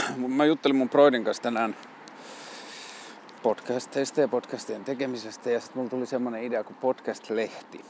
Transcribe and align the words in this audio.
mä 0.28 0.44
juttelin 0.44 0.76
mun 0.76 0.88
Broidin 0.88 1.24
kanssa 1.24 1.42
tänään 1.42 1.76
podcasteista 3.42 4.20
ja 4.20 4.28
podcastien 4.28 4.84
tekemisestä 4.84 5.50
ja 5.50 5.60
sitten 5.60 5.78
mulla 5.78 5.90
tuli 5.90 6.06
semmoinen 6.06 6.42
idea 6.42 6.64
kuin 6.64 6.76
podcast-lehti. 6.76 7.84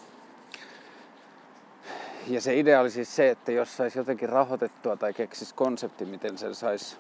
Ja 2.27 2.41
se 2.41 2.59
idea 2.59 2.81
oli 2.81 2.91
siis 2.91 3.17
se, 3.17 3.31
että 3.31 3.53
jos 3.53 3.77
saisi 3.77 3.99
jotenkin 3.99 4.29
rahoitettua 4.29 4.97
tai 4.97 5.13
keksis 5.13 5.53
konsepti, 5.53 6.05
miten 6.05 6.39
sen 6.39 6.55
saisi 6.55 6.97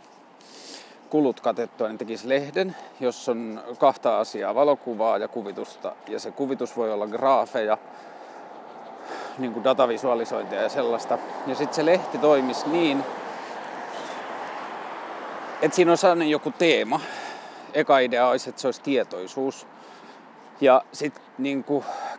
kulut 1.10 1.40
katettua, 1.40 1.88
niin 1.88 1.98
tekisi 1.98 2.28
lehden, 2.28 2.76
jos 3.00 3.28
on 3.28 3.62
kahta 3.78 4.20
asiaa, 4.20 4.54
valokuvaa 4.54 5.18
ja 5.18 5.28
kuvitusta. 5.28 5.94
Ja 6.08 6.18
se 6.18 6.30
kuvitus 6.30 6.76
voi 6.76 6.92
olla 6.92 7.06
graafeja, 7.06 7.78
niin 9.38 9.52
kuin 9.52 9.64
datavisualisointia 9.64 10.62
ja 10.62 10.68
sellaista. 10.68 11.18
Ja 11.46 11.54
sitten 11.54 11.74
se 11.74 11.86
lehti 11.86 12.18
toimisi 12.18 12.68
niin, 12.68 13.04
että 15.62 15.76
siinä 15.76 15.90
on 15.90 15.98
sellainen 15.98 16.30
joku 16.30 16.50
teema. 16.50 17.00
Eka 17.74 17.98
idea 17.98 18.28
olisi, 18.28 18.50
että 18.50 18.60
se 18.62 18.68
olisi 18.68 18.82
tietoisuus. 18.82 19.66
Ja 20.60 20.82
sitten 20.92 21.22
niin 21.38 21.64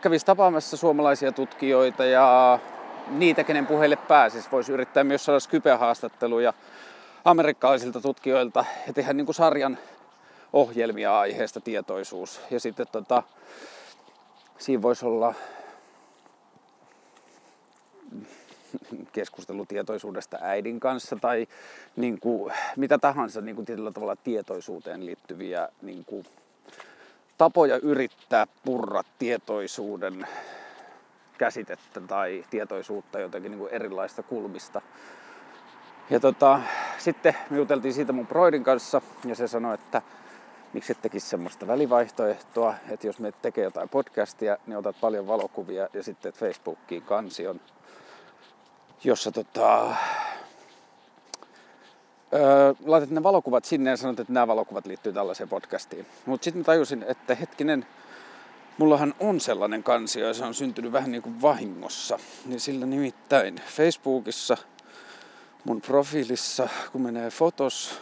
kävisi 0.00 0.26
tapaamassa 0.26 0.76
suomalaisia 0.76 1.32
tutkijoita 1.32 2.04
ja 2.04 2.58
niitä, 3.08 3.44
kenen 3.44 3.66
puheille 3.66 3.96
pääsisi. 3.96 4.48
Voisi 4.52 4.72
yrittää 4.72 5.04
myös 5.04 5.24
saada 5.24 5.40
Skype-haastatteluja 5.40 6.52
amerikkalaisilta 7.24 8.00
tutkijoilta 8.00 8.64
ja 8.86 8.92
tehdä 8.92 9.12
niin 9.12 9.26
kuin 9.26 9.34
sarjan 9.34 9.78
ohjelmia 10.52 11.18
aiheesta 11.18 11.60
tietoisuus. 11.60 12.40
Ja 12.50 12.60
sitten 12.60 12.86
tota, 12.92 13.22
siinä 14.58 14.82
voisi 14.82 15.06
olla 15.06 15.34
keskustelutietoisuudesta 19.12 20.38
äidin 20.40 20.80
kanssa 20.80 21.16
tai 21.20 21.46
niin 21.96 22.20
kuin, 22.20 22.52
mitä 22.76 22.98
tahansa 22.98 23.40
niin 23.40 23.54
kuin 23.54 23.64
tietyllä 23.64 23.92
tavalla 23.92 24.16
tietoisuuteen 24.16 25.06
liittyviä 25.06 25.68
niin 25.82 26.04
kuin, 26.04 26.26
tapoja 27.38 27.76
yrittää 27.76 28.46
purra 28.64 29.02
tietoisuuden 29.18 30.26
käsitettä 31.38 32.00
tai 32.00 32.44
tietoisuutta 32.50 33.20
jotenkin 33.20 33.50
niin 33.50 33.58
kuin 33.58 33.72
erilaista 33.72 34.22
kulmista. 34.22 34.82
Ja 36.10 36.20
tota, 36.20 36.60
sitten 36.98 37.36
me 37.50 37.56
juteltiin 37.56 37.94
siitä 37.94 38.12
mun 38.12 38.26
Broidin 38.26 38.64
kanssa 38.64 39.00
ja 39.24 39.34
se 39.34 39.48
sanoi, 39.48 39.74
että 39.74 40.02
miksi 40.72 40.92
et 40.92 41.02
tekisi 41.02 41.28
semmoista 41.28 41.66
välivaihtoehtoa, 41.66 42.74
että 42.88 43.06
jos 43.06 43.18
me 43.18 43.32
tekee 43.42 43.64
jotain 43.64 43.88
podcastia, 43.88 44.56
niin 44.66 44.76
otat 44.76 44.96
paljon 45.00 45.26
valokuvia 45.26 45.88
ja 45.92 46.02
sitten 46.02 46.32
Facebookiin 46.32 47.02
kansion, 47.02 47.60
jossa 49.04 49.32
tota, 49.32 49.96
öö, 52.34 52.74
laitat 52.86 53.10
ne 53.10 53.22
valokuvat 53.22 53.64
sinne 53.64 53.90
ja 53.90 53.96
sanot, 53.96 54.20
että 54.20 54.32
nämä 54.32 54.46
valokuvat 54.46 54.86
liittyy 54.86 55.12
tällaiseen 55.12 55.48
podcastiin. 55.48 56.06
Mutta 56.26 56.44
sitten 56.44 56.60
mä 56.60 56.64
tajusin, 56.64 57.04
että 57.08 57.34
hetkinen, 57.34 57.86
mullahan 58.78 59.14
on 59.20 59.40
sellainen 59.40 59.82
kansio 59.82 60.26
ja 60.26 60.34
se 60.34 60.44
on 60.44 60.54
syntynyt 60.54 60.92
vähän 60.92 61.10
niin 61.10 61.22
kuin 61.22 61.42
vahingossa. 61.42 62.18
Niin 62.46 62.60
sillä 62.60 62.86
nimittäin 62.86 63.60
Facebookissa 63.66 64.56
mun 65.64 65.80
profiilissa, 65.80 66.68
kun 66.92 67.02
menee 67.02 67.30
fotos 67.30 68.00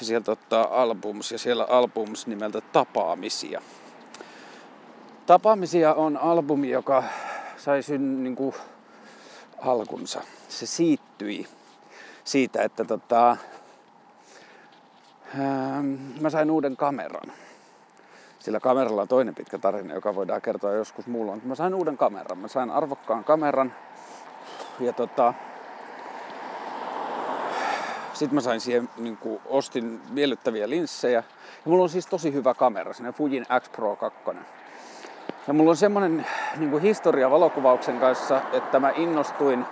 ja 0.00 0.06
sieltä 0.06 0.32
ottaa 0.32 0.82
albums 0.82 1.32
ja 1.32 1.38
siellä 1.38 1.64
albums 1.64 2.26
nimeltä 2.26 2.60
Tapaamisia. 2.60 3.62
Tapaamisia 5.26 5.94
on 5.94 6.16
albumi, 6.16 6.70
joka 6.70 7.04
sai 7.56 7.82
syn, 7.82 8.22
niin 8.22 8.36
kuin, 8.36 8.54
alkunsa. 9.60 10.20
Se 10.48 10.66
siittyi 10.66 11.46
siitä, 12.24 12.62
että 12.62 12.84
tota, 12.84 13.36
ää, 15.38 15.82
mä 16.20 16.30
sain 16.30 16.50
uuden 16.50 16.76
kameran. 16.76 17.32
Sillä 18.38 18.60
kameralla 18.60 19.02
on 19.02 19.08
toinen 19.08 19.34
pitkä 19.34 19.58
tarina, 19.58 19.94
joka 19.94 20.14
voidaan 20.14 20.42
kertoa 20.42 20.72
joskus 20.72 21.06
mulla. 21.06 21.36
Mä 21.44 21.54
sain 21.54 21.74
uuden 21.74 21.96
kameran. 21.96 22.38
Mä 22.38 22.48
sain 22.48 22.70
arvokkaan 22.70 23.24
kameran. 23.24 23.74
Ja 24.80 24.92
tota, 24.92 25.34
sitten 28.12 28.34
mä 28.34 28.40
sain 28.40 28.60
siihen, 28.60 28.88
niin 28.96 29.16
kuin, 29.16 29.40
ostin 29.46 30.00
miellyttäviä 30.10 30.68
linssejä. 30.68 31.22
Ja 31.64 31.70
mulla 31.70 31.82
on 31.82 31.88
siis 31.88 32.06
tosi 32.06 32.32
hyvä 32.32 32.54
kamera, 32.54 32.92
sinne 32.92 33.12
Fujin 33.12 33.46
X 33.60 33.72
Pro 33.72 33.96
2. 33.96 34.18
Ja 35.48 35.54
mulla 35.54 35.70
on 35.70 35.76
semmonen 35.76 36.26
niin 36.56 36.78
historia 36.78 37.30
valokuvauksen 37.30 38.00
kanssa, 38.00 38.42
että 38.52 38.80
mä 38.80 38.92
innostuin 38.96 39.64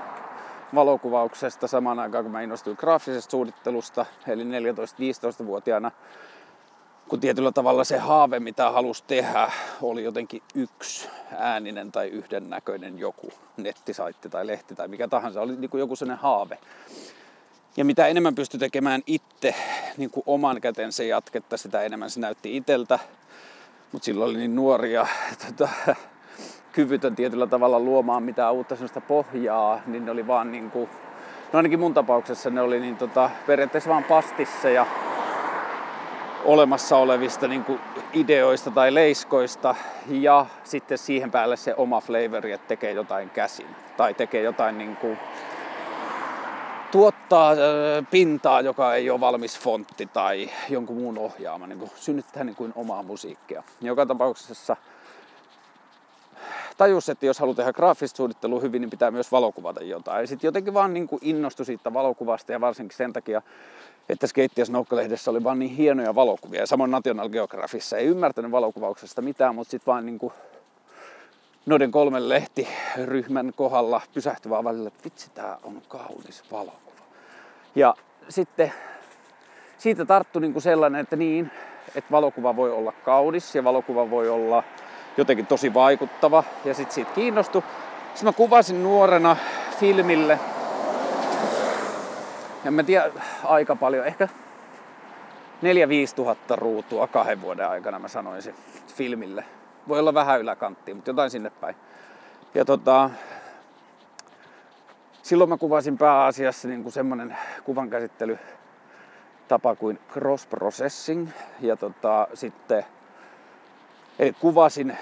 valokuvauksesta 0.75 1.67
samaan 1.67 1.99
aikaan, 1.99 2.25
kun 2.25 2.33
mä 2.33 2.43
innostuin 2.43 2.77
graafisesta 2.81 3.31
suunnittelusta, 3.31 4.07
eli 4.29 4.45
14-15-vuotiaana, 4.45 5.91
kun 7.09 7.21
tietyllä 7.21 7.53
tavalla 7.53 7.85
se 7.85 7.99
haave, 7.99 8.41
mitä 8.41 8.71
halusi 8.71 9.05
tehdä, 9.07 9.51
oli 9.83 10.05
jotenkin 10.05 10.43
yksi 10.55 11.09
ääninen 11.37 11.93
tai 11.93 12.09
yhden 12.09 12.51
näköinen 12.51 12.99
joku 12.99 13.31
nettisaitti 13.57 14.29
tai 14.29 14.47
lehti 14.47 14.75
tai 14.75 14.89
mikä 14.89 15.09
tahansa, 15.09 15.41
oli 15.41 15.57
niin 15.57 15.71
kuin 15.71 15.79
joku 15.79 15.97
sellainen 15.97 16.23
haave. 16.23 16.59
Ja 17.77 17.85
mitä 17.85 18.07
enemmän 18.07 18.35
pystyi 18.35 18.61
tekemään 18.61 19.03
itse 19.07 19.55
niin 19.97 20.11
kuin 20.11 20.25
oman 20.27 20.61
kätensä 20.61 21.05
jatketta, 21.05 21.57
sitä 21.57 21.83
enemmän 21.83 22.11
se 22.11 22.21
näytti 22.21 22.57
iteltä. 22.57 22.99
Mutta 23.93 24.07
silloin 24.07 24.31
oli 24.31 24.39
niin 24.39 24.57
nuori 24.57 24.93
ja 24.93 25.07
tota, 25.47 25.69
kyvytön 26.73 27.17
tietyllä 27.17 27.47
tavalla 27.47 27.81
luomaan 27.81 28.23
mitään 28.23 28.55
uutta 28.55 28.77
sellaista 28.77 29.01
pohjaa, 29.01 29.81
niin 29.87 30.05
ne 30.05 30.11
oli 30.11 30.27
vaan 30.27 30.53
niin 30.53 30.71
kuin, 30.71 30.89
no 31.53 31.57
ainakin 31.57 31.81
mun 31.81 31.95
tapauksessa 31.95 32.51
ne 32.51 32.61
oli 32.61 32.81
niin 32.81 32.97
tota, 32.97 33.31
periaatteessa 33.47 33.91
vaan 33.91 34.05
pastissa 34.05 34.69
ja 34.69 34.87
olemassa 36.45 36.97
olevista 36.97 37.49
niin 37.49 37.65
kuin 37.65 37.81
ideoista 38.13 38.71
tai 38.71 38.95
leiskoista 38.95 39.75
ja 40.09 40.47
sitten 40.65 40.99
siihen 40.99 41.31
päälle 41.31 41.57
se 41.57 41.75
oma 41.77 42.01
flavori, 42.01 42.53
että 42.53 42.69
tekee 42.69 42.93
jotain 42.93 43.31
käsin 43.31 43.67
tai 43.97 44.15
tekee 44.15 44.43
jotain 44.43 44.79
niin 44.79 44.97
kuin, 44.97 45.19
tuottaa 46.93 47.53
pintaa, 48.11 48.61
joka 48.61 48.95
ei 48.95 49.11
ole 49.11 49.21
valmis 49.21 49.59
fontti 49.59 50.07
tai 50.07 50.51
jonkun 50.69 50.97
muun 50.97 51.19
ohjaama, 51.19 51.67
niin 51.67 51.79
kuin 51.79 51.91
synnyttää 51.95 52.45
niin 52.45 52.57
kuin 52.57 52.73
omaa 52.77 53.03
musiikkia. 53.03 53.63
Joka 53.81 54.07
tapauksessa 54.07 54.77
tajus, 56.77 57.09
että 57.09 57.27
jos 57.27 57.39
haluaa 57.39 57.55
tehdä 57.55 57.73
graafista 57.73 58.17
suunnittelua 58.17 58.61
hyvin, 58.61 58.81
niin 58.81 58.91
pitää 58.91 59.11
myös 59.11 59.33
valokuvata 59.33 59.83
jotain. 59.83 60.29
Sitten 60.29 60.49
jotenkin 60.49 60.75
vaan 60.75 60.95
niin 60.95 61.07
kuin 61.07 61.21
innostui 61.23 61.67
siitä 61.67 61.95
valokuvasta 61.95 62.53
ja 62.53 62.61
varsinkin 62.61 62.97
sen 62.97 63.13
takia, 63.13 63.43
että 64.09 64.27
Skeitti- 64.27 64.61
ja 64.61 64.67
Snoukka-lehdessä 64.67 65.31
oli 65.31 65.45
vaan 65.45 65.59
niin 65.59 65.77
hienoja 65.77 66.15
valokuvia. 66.15 66.61
Ja 66.61 66.67
samoin 66.67 66.91
National 66.91 67.29
Geographissa 67.29 67.97
ei 67.97 68.07
ymmärtänyt 68.07 68.51
valokuvauksesta 68.51 69.23
mitään, 69.23 69.55
mutta 69.55 69.71
sitten 69.71 69.93
vaan 69.93 70.07
niin 70.07 70.19
kuin 70.19 70.33
noiden 71.67 71.91
kolmen 71.91 72.29
lehtiryhmän 72.29 73.53
kohdalla 73.57 74.01
pysähtyvää 74.15 74.65
välillä, 74.65 74.89
että 74.89 75.05
vitsi, 75.05 75.31
tää 75.35 75.59
on 75.63 75.83
kaunis 75.89 76.43
valokuva. 76.53 77.05
Ja 77.75 77.95
sitten 78.29 78.73
siitä 79.79 80.05
tarttui 80.05 80.43
niin 80.43 80.53
kuin 80.53 80.63
sellainen, 80.63 81.01
että 81.01 81.17
niin, 81.17 81.51
että 81.95 82.11
valokuva 82.11 82.57
voi 82.57 82.71
olla 82.71 82.93
kaunis 82.93 83.55
ja 83.55 83.65
valokuva 83.65 84.11
voi 84.11 84.29
olla 84.29 84.63
jotenkin 85.17 85.47
tosi 85.47 85.75
vaikuttava 85.75 86.45
ja 86.65 86.75
sitten 86.75 86.95
siitä 86.95 87.11
kiinnostui. 87.11 87.63
Sitten 88.15 88.29
mä 88.29 88.33
kuvasin 88.33 88.83
nuorena 88.83 89.37
filmille, 89.79 90.39
en 92.65 92.75
mä 92.75 92.83
tiedä 92.83 93.11
aika 93.45 93.77
paljon, 93.77 94.07
ehkä 94.07 94.29
4-5 95.63 96.15
tuhatta 96.17 96.57
ruutua 96.57 97.07
kahden 97.07 97.41
vuoden 97.43 97.69
aikana 97.69 97.99
mä 97.99 98.09
sanoisin 98.09 98.55
filmille. 98.95 99.45
Voi 99.89 99.99
olla 99.99 100.15
vähän 100.15 100.41
yläkanttia, 100.41 100.95
mutta 100.95 101.11
jotain 101.11 101.31
sinne 101.31 101.51
päin. 101.51 101.77
Ja 102.55 102.65
tota, 102.65 103.11
silloin 105.23 105.51
mä 105.51 105.57
kuvasin 105.57 105.99
pääasiassa 105.99 106.69
niin 106.69 106.83
kuin 106.83 106.93
semmoinen 106.93 107.37
kuvankäsittely 107.65 108.39
tapa 109.49 109.75
kuin 109.75 109.99
cross 110.13 110.47
processing 110.47 111.29
ja 111.61 111.77
tota, 111.77 112.29
sitten 112.35 112.85
eli 114.19 114.33
kuvasin 114.33 114.97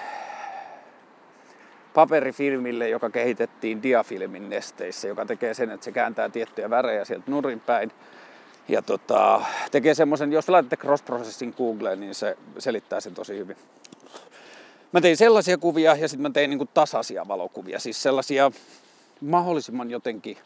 paperifilmille, 1.94 2.88
joka 2.88 3.10
kehitettiin 3.10 3.82
diafilmin 3.82 4.50
nesteissä, 4.50 5.08
joka 5.08 5.26
tekee 5.26 5.54
sen, 5.54 5.70
että 5.70 5.84
se 5.84 5.92
kääntää 5.92 6.28
tiettyjä 6.28 6.70
värejä 6.70 7.04
sieltä 7.04 7.30
nurin 7.30 7.60
päin. 7.60 7.92
Ja 8.68 8.82
tota, 8.82 9.40
tekee 9.70 9.94
semmoisen, 9.94 10.32
jos 10.32 10.48
laitatte 10.48 10.76
cross-processing 10.76 11.56
Googleen, 11.56 12.00
niin 12.00 12.14
se 12.14 12.36
selittää 12.58 13.00
sen 13.00 13.14
tosi 13.14 13.38
hyvin. 13.38 13.56
Mä 14.94 15.00
tein 15.00 15.16
sellaisia 15.16 15.58
kuvia 15.58 15.96
ja 15.96 16.08
sitten 16.08 16.22
mä 16.22 16.30
tein 16.30 16.50
niinku 16.50 16.66
tasaisia 16.74 17.28
valokuvia, 17.28 17.78
siis 17.78 18.02
sellaisia 18.02 18.52
mahdollisimman 19.20 19.90
jotenkin 19.90 20.38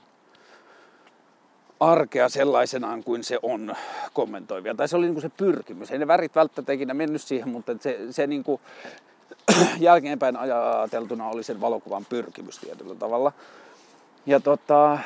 arkea 1.80 2.28
sellaisenaan 2.28 3.04
kuin 3.04 3.24
se 3.24 3.38
on 3.42 3.76
kommentoivia. 4.12 4.74
Tai 4.74 4.88
se 4.88 4.96
oli 4.96 5.06
niinku 5.06 5.20
se 5.20 5.28
pyrkimys. 5.28 5.90
Ei 5.90 5.98
ne 5.98 6.06
värit 6.06 6.34
välttämättä 6.34 6.72
ikinä 6.72 6.94
mennyt 6.94 7.22
siihen, 7.22 7.48
mutta 7.48 7.72
se, 7.80 7.98
se 8.10 8.26
niinku 8.26 8.60
jälkeenpäin 9.78 10.36
ajateltuna 10.36 11.28
oli 11.28 11.42
sen 11.42 11.60
valokuvan 11.60 12.04
pyrkimys 12.04 12.58
tietyllä 12.58 12.94
tavalla. 12.94 13.32
Ja 14.26 14.40
tota, 14.40 14.98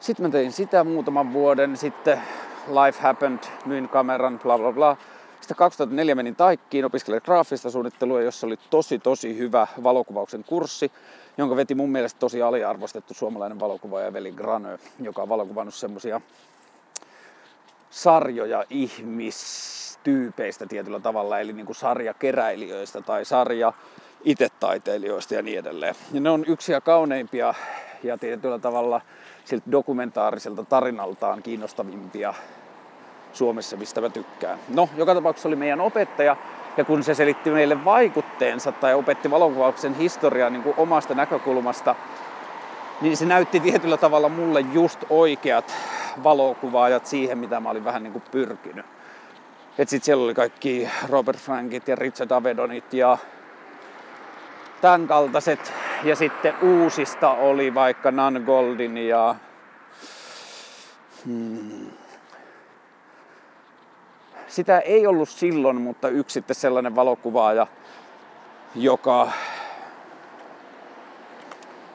Sitten 0.00 0.26
mä 0.26 0.30
tein 0.32 0.52
sitä 0.52 0.84
muutaman 0.84 1.32
vuoden, 1.32 1.76
sitten 1.76 2.20
life 2.68 3.00
happened, 3.02 3.38
myin 3.66 3.88
kameran, 3.88 4.38
bla 4.38 4.58
bla 4.58 4.72
bla. 4.72 4.96
Sitten 5.44 5.56
2004 5.56 6.14
menin 6.14 6.36
Taikkiin 6.36 6.84
opiskelemaan 6.84 7.24
graafista 7.24 7.70
suunnittelua, 7.70 8.22
jossa 8.22 8.46
oli 8.46 8.56
tosi 8.70 8.98
tosi 8.98 9.38
hyvä 9.38 9.66
valokuvauksen 9.82 10.44
kurssi, 10.44 10.92
jonka 11.38 11.56
veti 11.56 11.74
mun 11.74 11.90
mielestä 11.90 12.18
tosi 12.18 12.42
aliarvostettu 12.42 13.14
suomalainen 13.14 13.60
valokuvaaja 13.60 14.12
Veli 14.12 14.32
Granö, 14.32 14.78
joka 15.00 15.22
on 15.22 15.28
valokuvannut 15.28 15.74
semmosia 15.74 16.20
sarjoja 17.90 18.64
ihmistyypeistä 18.70 20.66
tietyllä 20.66 21.00
tavalla, 21.00 21.40
eli 21.40 21.52
niin 21.52 21.66
kuin 21.66 21.76
sarjakeräilijöistä 21.76 23.00
tai 23.00 23.24
sarja 23.24 23.72
itetaiteilijoista 24.24 25.34
ja 25.34 25.42
niin 25.42 25.58
edelleen. 25.58 25.94
Ja 26.12 26.20
ne 26.20 26.30
on 26.30 26.44
yksi 26.48 26.72
ja 26.72 26.80
kauneimpia 26.80 27.54
ja 28.02 28.18
tietyllä 28.18 28.58
tavalla 28.58 29.00
siltä 29.44 29.70
dokumentaariselta 29.72 30.64
tarinaltaan 30.64 31.42
kiinnostavimpia 31.42 32.34
Suomessa, 33.34 33.76
mistä 33.76 34.00
mä 34.00 34.08
tykkään. 34.08 34.58
No, 34.68 34.88
joka 34.96 35.14
tapauksessa 35.14 35.48
oli 35.48 35.56
meidän 35.56 35.80
opettaja, 35.80 36.36
ja 36.76 36.84
kun 36.84 37.02
se 37.02 37.14
selitti 37.14 37.50
meille 37.50 37.84
vaikutteensa 37.84 38.72
tai 38.72 38.94
opetti 38.94 39.30
valokuvauksen 39.30 39.94
historiaa 39.94 40.50
niin 40.50 40.62
kuin 40.62 40.74
omasta 40.76 41.14
näkökulmasta, 41.14 41.94
niin 43.00 43.16
se 43.16 43.24
näytti 43.24 43.60
tietyllä 43.60 43.96
tavalla 43.96 44.28
mulle 44.28 44.60
just 44.60 45.04
oikeat 45.10 45.74
valokuvaajat 46.24 47.06
siihen, 47.06 47.38
mitä 47.38 47.60
mä 47.60 47.70
olin 47.70 47.84
vähän 47.84 48.02
niin 48.02 48.12
kuin 48.12 48.24
pyrkinyt. 48.30 48.86
Et 49.78 49.88
sit 49.88 50.04
siellä 50.04 50.24
oli 50.24 50.34
kaikki 50.34 50.88
Robert 51.08 51.38
Frankit 51.38 51.88
ja 51.88 51.96
Richard 51.96 52.30
Avedonit 52.30 52.92
ja 52.92 53.18
tämän 54.80 55.06
kaltaiset. 55.06 55.72
Ja 56.02 56.16
sitten 56.16 56.54
uusista 56.62 57.30
oli 57.30 57.74
vaikka 57.74 58.10
Nan 58.10 58.42
Goldin 58.46 58.98
ja 58.98 59.34
hmm, 61.26 61.90
sitä 64.48 64.78
ei 64.78 65.06
ollut 65.06 65.28
silloin, 65.28 65.80
mutta 65.80 66.08
yksi 66.08 66.34
sitten 66.34 66.56
sellainen 66.56 66.96
valokuvaaja, 66.96 67.66
joka 68.74 69.28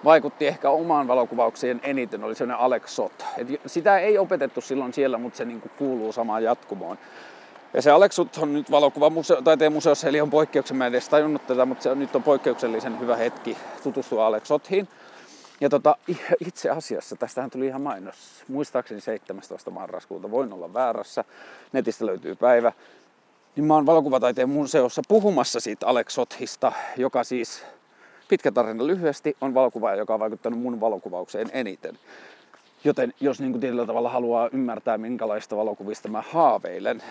vaikutti 0.04 0.48
ehkä 0.48 0.69
omaan 0.69 1.07
valokuvaukseen 1.07 1.80
eniten, 1.84 2.24
oli 2.24 2.36
sellainen 2.36 2.66
Alex 2.66 2.90
Sot. 2.90 3.25
Et 3.38 3.48
sitä 3.66 4.00
ei 4.00 4.18
opetettu 4.18 4.62
silloin 4.62 4.94
siellä, 4.94 5.18
mutta 5.18 5.38
se 5.38 5.46
niinku 5.46 5.69
kuuluu 5.78 6.12
samaan 6.12 6.44
jatkumoon. 6.44 6.98
Ja 7.74 7.81
se 7.81 7.92
Alex 7.92 8.13
Sot 8.13 8.38
on 8.38 8.54
nyt 8.54 8.72
valokuvamuseo, 8.72 9.42
taiteen 9.42 9.74
museossa, 9.74 10.07
eli 10.07 10.22
on 10.22 10.30
poikkeuksen, 10.30 10.78
mä 10.78 10.88
en 10.88 10.94
edes 10.94 11.10
tajunnut 11.10 11.48
tätä, 11.48 11.66
mutta 11.66 11.84
se 11.84 11.90
on, 11.90 12.00
nyt 12.00 12.16
on 12.16 12.24
poikkeuksellisen 12.24 13.00
hyvä 13.00 13.16
hetki 13.16 13.57
tutustua 13.84 14.28
Alex 14.28 14.48
Sothiin. 14.48 14.88
Ja 15.61 15.69
tota, 15.69 15.97
itse 16.39 16.69
asiassa, 16.69 17.15
tästähän 17.15 17.50
tuli 17.50 17.67
ihan 17.67 17.81
mainos, 17.81 18.44
muistaakseni 18.47 19.01
17. 19.01 19.71
marraskuuta, 19.71 20.31
voin 20.31 20.53
olla 20.53 20.73
väärässä, 20.73 21.23
netistä 21.73 22.06
löytyy 22.06 22.35
päivä. 22.35 22.71
Niin 23.56 23.65
mä 23.65 23.73
oon 23.73 23.85
valokuvataiteen 23.85 24.50
museossa 24.50 25.01
puhumassa 25.07 25.59
siitä 25.59 25.88
Alex 25.88 26.11
Sothista, 26.11 26.71
joka 26.97 27.23
siis, 27.23 27.65
pitkä 28.27 28.51
tarina 28.51 28.88
lyhyesti, 28.88 29.38
on 29.41 29.53
valokuvaaja, 29.53 29.97
joka 29.97 30.13
on 30.13 30.19
vaikuttanut 30.19 30.59
mun 30.59 30.79
valokuvaukseen 30.79 31.50
eniten. 31.53 32.00
Joten 32.83 33.13
jos 33.19 33.39
niin 33.39 33.51
kuin 33.51 33.62
tietyllä 33.62 33.85
tavalla 33.85 34.09
haluaa 34.09 34.50
ymmärtää, 34.53 34.97
minkälaista 34.97 35.57
valokuvista 35.57 36.07
mä 36.07 36.23
haaveilen, 36.29 37.03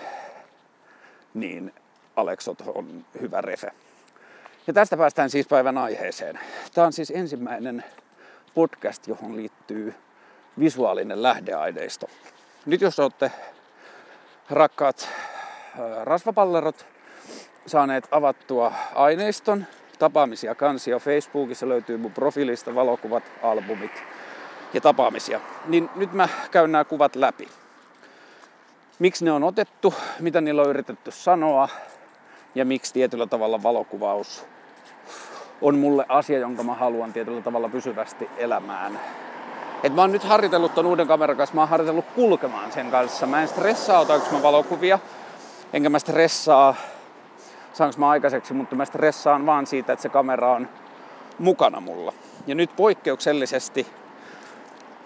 niin 1.34 1.72
Alexot 2.16 2.62
on 2.66 3.04
hyvä 3.20 3.40
refe. 3.40 3.70
Ja 4.66 4.72
tästä 4.72 4.96
päästään 4.96 5.30
siis 5.30 5.46
päivän 5.46 5.78
aiheeseen. 5.78 6.38
Tämä 6.74 6.86
on 6.86 6.92
siis 6.92 7.12
ensimmäinen 7.14 7.84
podcast, 8.58 9.08
johon 9.08 9.37
liittyy 9.37 9.94
visuaalinen 10.58 11.22
lähdeaineisto. 11.22 12.06
Nyt 12.66 12.81
jos 12.81 12.99
olette 12.99 13.32
rakkaat 14.50 15.08
rasvapallerot 16.02 16.87
saaneet 17.66 18.08
avattua 18.10 18.72
aineiston, 18.94 19.66
tapaamisia 19.99 20.55
kansia 20.55 20.99
Facebookissa 20.99 21.69
löytyy 21.69 21.96
mun 21.96 22.12
profiilista 22.12 22.75
valokuvat, 22.75 23.22
albumit 23.43 24.02
ja 24.75 24.81
tapaamisia. 24.81 25.40
Niin 25.66 25.90
nyt 25.96 26.12
mä 26.12 26.28
käyn 26.50 26.72
nämä 26.72 26.84
kuvat 26.84 27.16
läpi. 27.16 27.49
Miksi 28.99 29.25
ne 29.25 29.32
on 29.32 29.44
otettu, 29.44 29.94
mitä 30.20 30.40
niillä 30.40 30.62
on 30.62 30.70
yritetty 30.70 31.11
sanoa 31.11 31.69
ja 32.54 32.64
miksi 32.64 32.93
tietyllä 32.93 33.26
tavalla 33.26 33.62
valokuvaus 33.62 34.46
on 35.62 35.78
mulle 35.78 36.06
asia, 36.08 36.38
jonka 36.38 36.62
mä 36.62 36.75
haluan 36.75 37.12
tietyllä 37.12 37.40
tavalla 37.40 37.69
pysyvästi 37.69 38.31
elämään. 38.37 39.00
Et 39.82 39.94
mä 39.94 40.00
oon 40.00 40.12
nyt 40.12 40.25
harjoitellut 40.25 40.75
ton 40.75 40.87
uuden 40.87 41.06
kameran 41.06 41.37
kanssa, 41.37 41.55
mä 41.55 41.60
oon 41.60 41.69
harjoitellut 41.69 42.05
kulkemaan 42.14 42.72
sen 42.72 42.90
kanssa. 42.90 43.26
Mä 43.26 43.43
en 43.43 43.49
stressaa, 43.49 44.00
otanko 44.00 44.26
mä 44.32 44.43
valokuvia, 44.43 44.99
enkä 45.72 45.88
mä 45.88 45.99
stressaa, 45.99 46.75
saanko 47.72 47.99
mä 47.99 48.08
aikaiseksi, 48.08 48.55
mutta 48.55 48.76
mä 48.76 48.84
stressaan 48.84 49.46
vaan 49.46 49.66
siitä, 49.66 49.93
että 49.93 50.02
se 50.02 50.08
kamera 50.08 50.52
on 50.52 50.69
mukana 51.38 51.81
mulla. 51.81 52.12
Ja 52.46 52.54
nyt 52.54 52.70
poikkeuksellisesti 52.76 53.87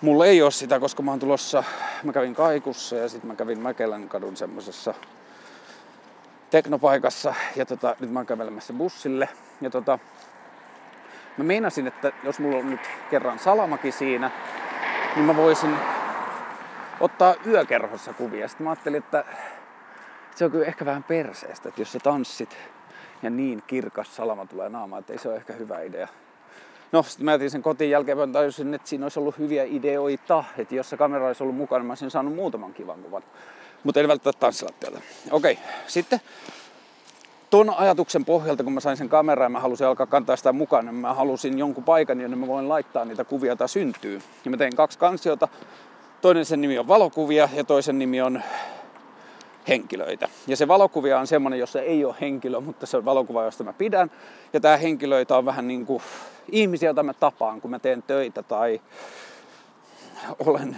mulla 0.00 0.26
ei 0.26 0.42
ole 0.42 0.50
sitä, 0.50 0.80
koska 0.80 1.02
mä 1.02 1.10
oon 1.10 1.20
tulossa, 1.20 1.64
mä 2.02 2.12
kävin 2.12 2.34
Kaikussa 2.34 2.96
ja 2.96 3.08
sitten 3.08 3.28
mä 3.28 3.34
kävin 3.34 3.58
Mäkelän 3.58 4.08
kadun 4.08 4.36
semmosessa 4.36 4.94
teknopaikassa 6.50 7.34
ja 7.56 7.66
tota, 7.66 7.96
nyt 8.00 8.10
mä 8.10 8.18
oon 8.18 8.26
kävelemässä 8.26 8.72
bussille. 8.72 9.28
Ja 9.60 9.70
tota, 9.70 9.98
Mä 11.36 11.44
meinasin, 11.44 11.86
että 11.86 12.12
jos 12.24 12.38
mulla 12.38 12.56
on 12.56 12.70
nyt 12.70 12.80
kerran 13.10 13.38
salamaki 13.38 13.92
siinä, 13.92 14.30
niin 15.16 15.24
mä 15.24 15.36
voisin 15.36 15.76
ottaa 17.00 17.34
yökerhossa 17.46 18.12
kuvia. 18.12 18.48
Sitten 18.48 18.64
mä 18.64 18.70
ajattelin, 18.70 18.98
että 18.98 19.24
se 20.34 20.44
on 20.44 20.50
kyllä 20.50 20.66
ehkä 20.66 20.84
vähän 20.84 21.02
perseestä, 21.02 21.68
että 21.68 21.80
jos 21.80 21.92
sä 21.92 21.98
tanssit 21.98 22.56
ja 23.22 23.30
niin 23.30 23.62
kirkas 23.66 24.16
salama 24.16 24.46
tulee 24.46 24.68
naamaan, 24.68 25.00
että 25.00 25.12
ei 25.12 25.18
se 25.18 25.28
ole 25.28 25.36
ehkä 25.36 25.52
hyvä 25.52 25.80
idea. 25.80 26.08
No, 26.92 27.02
sitten 27.02 27.24
mä 27.24 27.32
jätin 27.32 27.50
sen 27.50 27.62
kotiin 27.62 27.90
jälkeen, 27.90 28.32
tajusin, 28.32 28.74
että 28.74 28.88
siinä 28.88 29.04
olisi 29.04 29.20
ollut 29.20 29.38
hyviä 29.38 29.64
ideoita, 29.64 30.44
että 30.58 30.74
jos 30.74 30.90
se 30.90 30.96
kamera 30.96 31.26
olisi 31.26 31.42
ollut 31.42 31.56
mukana, 31.56 31.84
mä 31.84 31.90
olisin 31.90 32.10
saanut 32.10 32.34
muutaman 32.34 32.74
kivan 32.74 33.02
kuvan. 33.02 33.22
Mutta 33.84 34.00
en 34.00 34.08
välttämättä 34.08 34.40
tanssilattialta. 34.40 35.00
Okei, 35.30 35.58
sitten 35.86 36.20
ton 37.52 37.70
ajatuksen 37.70 38.24
pohjalta, 38.24 38.64
kun 38.64 38.72
mä 38.72 38.80
sain 38.80 38.96
sen 38.96 39.08
kameran 39.08 39.44
ja 39.44 39.48
mä 39.48 39.60
halusin 39.60 39.86
alkaa 39.86 40.06
kantaa 40.06 40.36
sitä 40.36 40.52
mukaan, 40.52 40.86
niin 40.86 40.94
mä 40.94 41.14
halusin 41.14 41.58
jonkun 41.58 41.84
paikan, 41.84 42.20
jonne 42.20 42.36
mä 42.36 42.46
voin 42.46 42.68
laittaa 42.68 43.04
niitä 43.04 43.24
kuvia, 43.24 43.50
joita 43.50 43.68
syntyy. 43.68 44.20
Ja 44.44 44.50
mä 44.50 44.56
tein 44.56 44.76
kaksi 44.76 44.98
kansiota. 44.98 45.48
Toinen 46.20 46.44
sen 46.44 46.60
nimi 46.60 46.78
on 46.78 46.88
valokuvia 46.88 47.48
ja 47.54 47.64
toisen 47.64 47.98
nimi 47.98 48.22
on 48.22 48.42
henkilöitä. 49.68 50.28
Ja 50.46 50.56
se 50.56 50.68
valokuvia 50.68 51.18
on 51.18 51.26
semmonen, 51.26 51.58
jossa 51.58 51.80
ei 51.80 52.04
ole 52.04 52.14
henkilö, 52.20 52.60
mutta 52.60 52.86
se 52.86 52.96
on 52.96 53.04
valokuva, 53.04 53.44
josta 53.44 53.64
mä 53.64 53.72
pidän. 53.72 54.10
Ja 54.52 54.60
tää 54.60 54.76
henkilöitä 54.76 55.36
on 55.36 55.44
vähän 55.44 55.68
niin 55.68 55.86
kuin 55.86 56.02
ihmisiä, 56.52 56.88
joita 56.88 57.02
mä 57.02 57.14
tapaan, 57.14 57.60
kun 57.60 57.70
mä 57.70 57.78
teen 57.78 58.02
töitä 58.02 58.42
tai 58.42 58.80
olen 60.38 60.76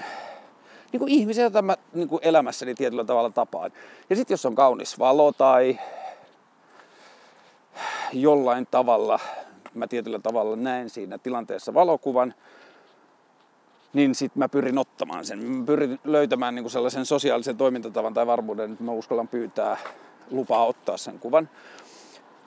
niin 0.93 1.01
kuin 1.01 1.13
ihmisiä, 1.13 1.45
joita 1.45 1.63
mä 1.63 1.77
niin 1.93 2.09
kuin 2.09 2.21
elämässäni 2.23 2.75
tietyllä 2.75 3.05
tavalla 3.05 3.31
tapaan. 3.31 3.73
Ja 4.11 4.17
sitten 4.17 4.33
jos 4.33 4.47
on 4.47 4.55
kaunis 4.55 4.99
valo 4.99 5.33
tai 5.33 5.79
jollain 8.15 8.67
tavalla, 8.71 9.21
mä 9.75 9.87
tietyllä 9.87 10.19
tavalla 10.19 10.57
näen 10.57 10.91
siinä 10.91 11.19
tilanteessa 11.19 11.75
valokuvan, 11.75 12.35
niin 13.93 14.15
sitten 14.15 14.39
mä 14.39 14.49
pyrin 14.49 14.79
ottamaan 14.79 15.25
sen. 15.25 15.39
Mä 15.39 15.67
pyrin 15.67 15.99
löytämään 16.05 16.55
niinku 16.55 16.69
sellaisen 16.69 17.07
sosiaalisen 17.07 17.57
toimintatavan 17.57 18.15
tai 18.15 18.27
varmuuden, 18.27 18.73
että 18.73 18.85
mä 18.85 18.93
uskallan 18.93 19.29
pyytää 19.29 19.77
lupaa 20.31 20.67
ottaa 20.67 20.97
sen 20.97 21.19
kuvan. 21.19 21.49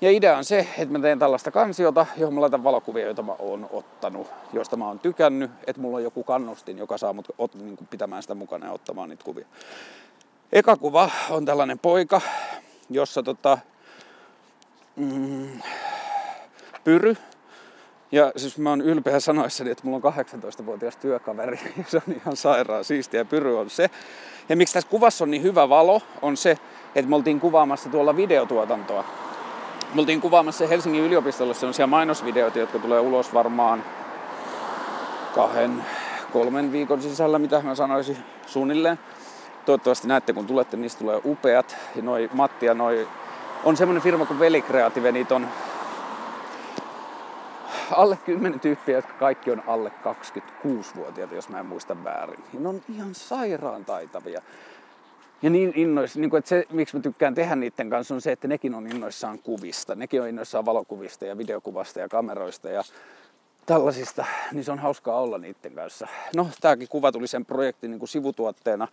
Ja 0.02 0.12
idea 0.12 0.38
on 0.38 0.46
se, 0.46 0.68
että 0.78 0.92
mä 0.92 1.00
teen 1.00 1.20
tällaista 1.20 1.52
kansiota, 1.52 2.06
johon 2.18 2.34
mä 2.34 2.42
laitan 2.42 2.64
valokuvia, 2.64 3.06
joita 3.06 3.24
mä 3.24 3.36
oon 3.40 3.70
ottanut, 3.72 4.28
joista 4.54 4.78
mä 4.78 4.88
oon 4.88 5.00
tykännyt, 5.00 5.52
että 5.68 5.82
mulla 5.82 5.98
on 5.98 6.04
joku 6.04 6.24
kannustin, 6.24 6.78
joka 6.78 6.98
saa 6.98 7.14
mut 7.14 7.28
ot, 7.38 7.56
niin 7.56 7.78
pitämään 7.90 8.22
sitä 8.22 8.36
mukana 8.36 8.66
ja 8.66 8.72
ottamaan 8.72 9.10
niitä 9.10 9.24
kuvia. 9.24 9.46
Eka 10.52 10.78
kuva 10.78 11.10
on 11.30 11.46
tällainen 11.46 11.80
poika, 11.80 12.22
jossa 12.90 13.24
tota, 13.24 13.58
mm, 14.98 15.62
pyry. 16.84 17.16
Ja 18.12 18.32
siis 18.36 18.58
mä 18.58 18.70
oon 18.70 18.82
ylpeä 18.82 19.20
sanoissani, 19.20 19.72
että 19.72 19.84
mulla 19.86 20.01
on 20.04 20.13
18-vuotias 20.13 20.98
työkaveri 20.98 21.60
ja 21.77 21.84
se 21.88 22.01
on 22.08 22.16
ihan 22.16 22.36
sairaan 22.36 22.84
siistiä. 22.84 23.25
Pyry 23.25 23.60
on 23.60 23.70
se. 23.70 23.89
Ja 24.50 24.56
miksi 24.56 24.74
tässä 24.74 24.89
kuvassa 24.89 25.24
on 25.24 25.32
niin 25.32 25.44
hyvä 25.44 25.70
valo, 25.70 26.01
on 26.22 26.38
se, 26.38 26.58
että 26.96 27.10
me 27.10 27.16
oltiin 27.16 27.39
kuvaamassa 27.39 27.89
tuolla 27.89 28.16
videotuotantoa. 28.16 29.04
Me 29.94 30.01
oltiin 30.01 30.22
kuvaamassa 30.22 30.68
Helsingin 30.68 31.04
yliopistolla 31.04 31.54
sellaisia 31.54 31.88
mainosvideoita, 31.88 32.60
jotka 32.60 32.80
tulee 32.80 33.00
ulos 33.00 33.34
varmaan 33.34 33.84
kahden, 35.36 35.86
kolmen 36.34 36.72
viikon 36.72 37.01
sisällä, 37.01 37.39
mitä 37.39 37.62
mä 37.62 37.75
sanoisin 37.75 38.18
suunnilleen. 38.46 39.00
Toivottavasti 39.66 40.08
näette, 40.08 40.34
kun 40.34 40.48
tulette, 40.48 40.77
niistä 40.77 41.00
tulee 41.00 41.22
upeat. 41.25 41.77
Ja 41.96 42.01
noi 42.01 42.30
Matti 42.34 42.66
ja 42.66 42.74
noi 42.74 43.08
on 43.64 43.78
semmoinen 43.78 44.04
firma 44.04 44.26
kuin 44.26 44.40
Veli 44.40 44.62
Creative, 44.62 45.12
niitä 45.12 45.36
on 45.36 45.48
alle 47.92 48.18
10 48.26 48.60
tyyppiä, 48.60 48.96
jotka 48.96 49.14
kaikki 49.14 49.52
on 49.52 49.64
alle 49.68 49.92
26-vuotiaita, 50.66 51.36
jos 51.36 51.50
mä 51.50 51.60
en 51.60 51.66
muista 51.66 52.04
väärin. 52.04 52.44
Ja 52.54 52.60
ne 52.60 52.70
on 52.70 52.82
ihan 52.96 53.16
sairaan 53.16 53.86
taitavia. 53.86 54.42
Ja 55.42 55.50
niin 55.50 55.74
innoissa, 55.76 56.20
niin 56.20 56.30
kuin, 56.30 56.38
että 56.38 56.50
se, 56.50 56.66
miksi 56.70 56.98
mä 56.98 57.02
tykkään 57.02 57.36
tehdä 57.36 57.56
niiden 57.56 57.90
kanssa, 57.90 58.16
on 58.16 58.22
se, 58.22 58.32
että 58.32 58.48
nekin 58.48 58.76
on 58.76 58.88
innoissaan 58.88 59.40
kuvista. 59.40 59.96
Nekin 59.96 60.22
on 60.22 60.28
innoissaan 60.28 60.66
valokuvista 60.66 61.26
ja 61.26 61.38
videokuvasta 61.38 62.00
ja 62.00 62.10
kameroista 62.10 62.70
ja 62.70 62.84
tällaisista, 63.66 64.26
niin 64.52 64.64
se 64.64 64.72
on 64.72 64.80
hauskaa 64.80 65.20
olla 65.20 65.38
niiden 65.38 65.74
kanssa. 65.76 66.08
No, 66.36 66.48
tämäkin 66.62 66.88
kuva 66.88 67.12
tuli 67.12 67.28
sen 67.28 67.46
projektin 67.46 67.92
niin 67.92 68.00
kuin 68.00 68.10
sivutuotteena. 68.10 68.88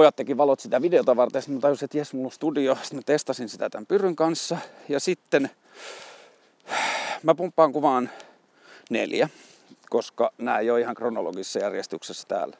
Pojat 0.00 0.16
teki 0.16 0.36
valot 0.36 0.60
sitä 0.60 0.82
videota 0.82 1.16
varten, 1.16 1.42
sitten 1.42 1.54
mä 1.54 1.60
tajusin, 1.60 1.84
että 1.84 1.98
jes, 1.98 2.14
mulla 2.14 2.26
on 2.26 2.32
studio. 2.32 2.74
Sitten 2.74 2.98
mä 2.98 3.02
testasin 3.06 3.48
sitä 3.48 3.70
tämän 3.70 3.86
pyryn 3.86 4.16
kanssa. 4.16 4.58
Ja 4.88 5.00
sitten 5.00 5.50
mä 7.22 7.34
pumppaan 7.34 7.72
kuvaan 7.72 8.10
neljä, 8.90 9.28
koska 9.90 10.30
nämä 10.38 10.58
ei 10.58 10.70
ole 10.70 10.80
ihan 10.80 10.94
kronologisessa 10.94 11.58
järjestyksessä 11.58 12.28
täällä. 12.28 12.56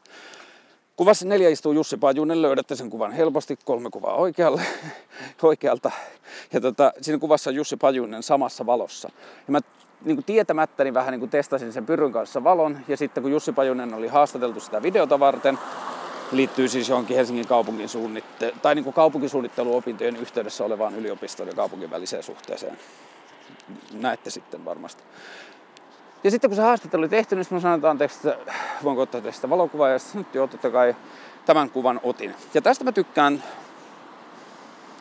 Kuvassa 0.97 1.27
neljä 1.27 1.49
istuu 1.49 1.73
Jussi 1.73 1.97
Pajunen, 1.97 2.43
löydätte 2.43 2.77
sen 2.77 2.91
kuvan 2.91 3.13
helposti, 3.13 3.59
kolme 3.65 3.91
kuvaa 3.91 4.15
oikealle, 4.15 4.63
oikealta. 5.43 5.91
Ja 6.53 6.61
tota, 6.61 6.93
siinä 7.01 7.19
kuvassa 7.19 7.51
on 7.51 7.57
Jussi 7.57 7.77
Pajunen 7.77 8.23
samassa 8.23 8.67
valossa. 8.67 9.11
Ja 9.47 9.53
mä 9.53 9.61
niin 10.05 10.17
kuin 10.17 10.25
tietämättäni 10.25 10.95
vähän 10.95 11.13
niin 11.13 11.21
kuin 11.21 11.31
testasin 11.31 11.73
sen 11.73 11.87
pyryn 11.87 12.13
kanssa 12.13 12.45
valon. 12.45 12.79
Ja 12.89 12.97
sitten 12.97 13.23
kun 13.23 13.33
Jussi 13.33 13.53
Pajunen 13.53 13.95
oli 13.95 14.09
haastateltu 14.09 14.61
sitä 14.61 14.83
videota 14.83 15.21
varten, 15.21 15.59
liittyy 16.33 16.69
siis 16.69 16.89
johonkin 16.89 17.17
Helsingin 17.17 17.47
kaupungin 17.47 17.89
suunnitte- 17.89 18.55
tai 18.63 18.75
niin 18.75 18.85
kuin 18.85 18.95
kaupunkisuunnitteluopintojen 18.95 20.17
yhteydessä 20.17 20.65
olevaan 20.65 20.95
yliopiston 20.95 21.49
ja 21.49 21.55
kaupungin 21.55 21.91
väliseen 21.91 22.23
suhteeseen. 22.23 22.79
Näette 23.93 24.31
sitten 24.31 24.65
varmasti. 24.65 25.03
Ja 26.25 26.31
sitten 26.31 26.51
kun 26.51 26.57
se 26.57 26.63
haastattelu 26.63 27.01
oli 27.01 27.09
tehty, 27.09 27.37
niin 27.37 27.47
mä 27.51 27.61
sanoin, 27.61 27.79
että 27.79 27.91
anteeksi, 27.91 28.29
että 28.29 28.53
voinko 28.85 29.03
ottaa 29.03 29.21
tästä 29.21 29.51
valokuvaa, 29.51 29.89
ja 29.89 29.99
sitten 29.99 30.19
nyt 30.19 30.35
jo 30.35 30.47
totta 30.47 30.71
kai 30.71 30.97
tämän 31.47 31.71
kuvan 31.71 32.01
otin. 32.03 32.35
Ja 32.55 32.63
tästä 32.63 32.85
mä 32.85 32.93
tykkään, 32.93 33.43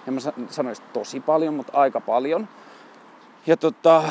en 0.08 0.14
mä 0.14 0.20
sanoisi 0.50 0.82
tosi 0.94 1.20
paljon, 1.20 1.54
mutta 1.54 1.78
aika 1.78 2.02
paljon. 2.02 2.48
Ja 3.48 3.58
tota, 3.58 4.04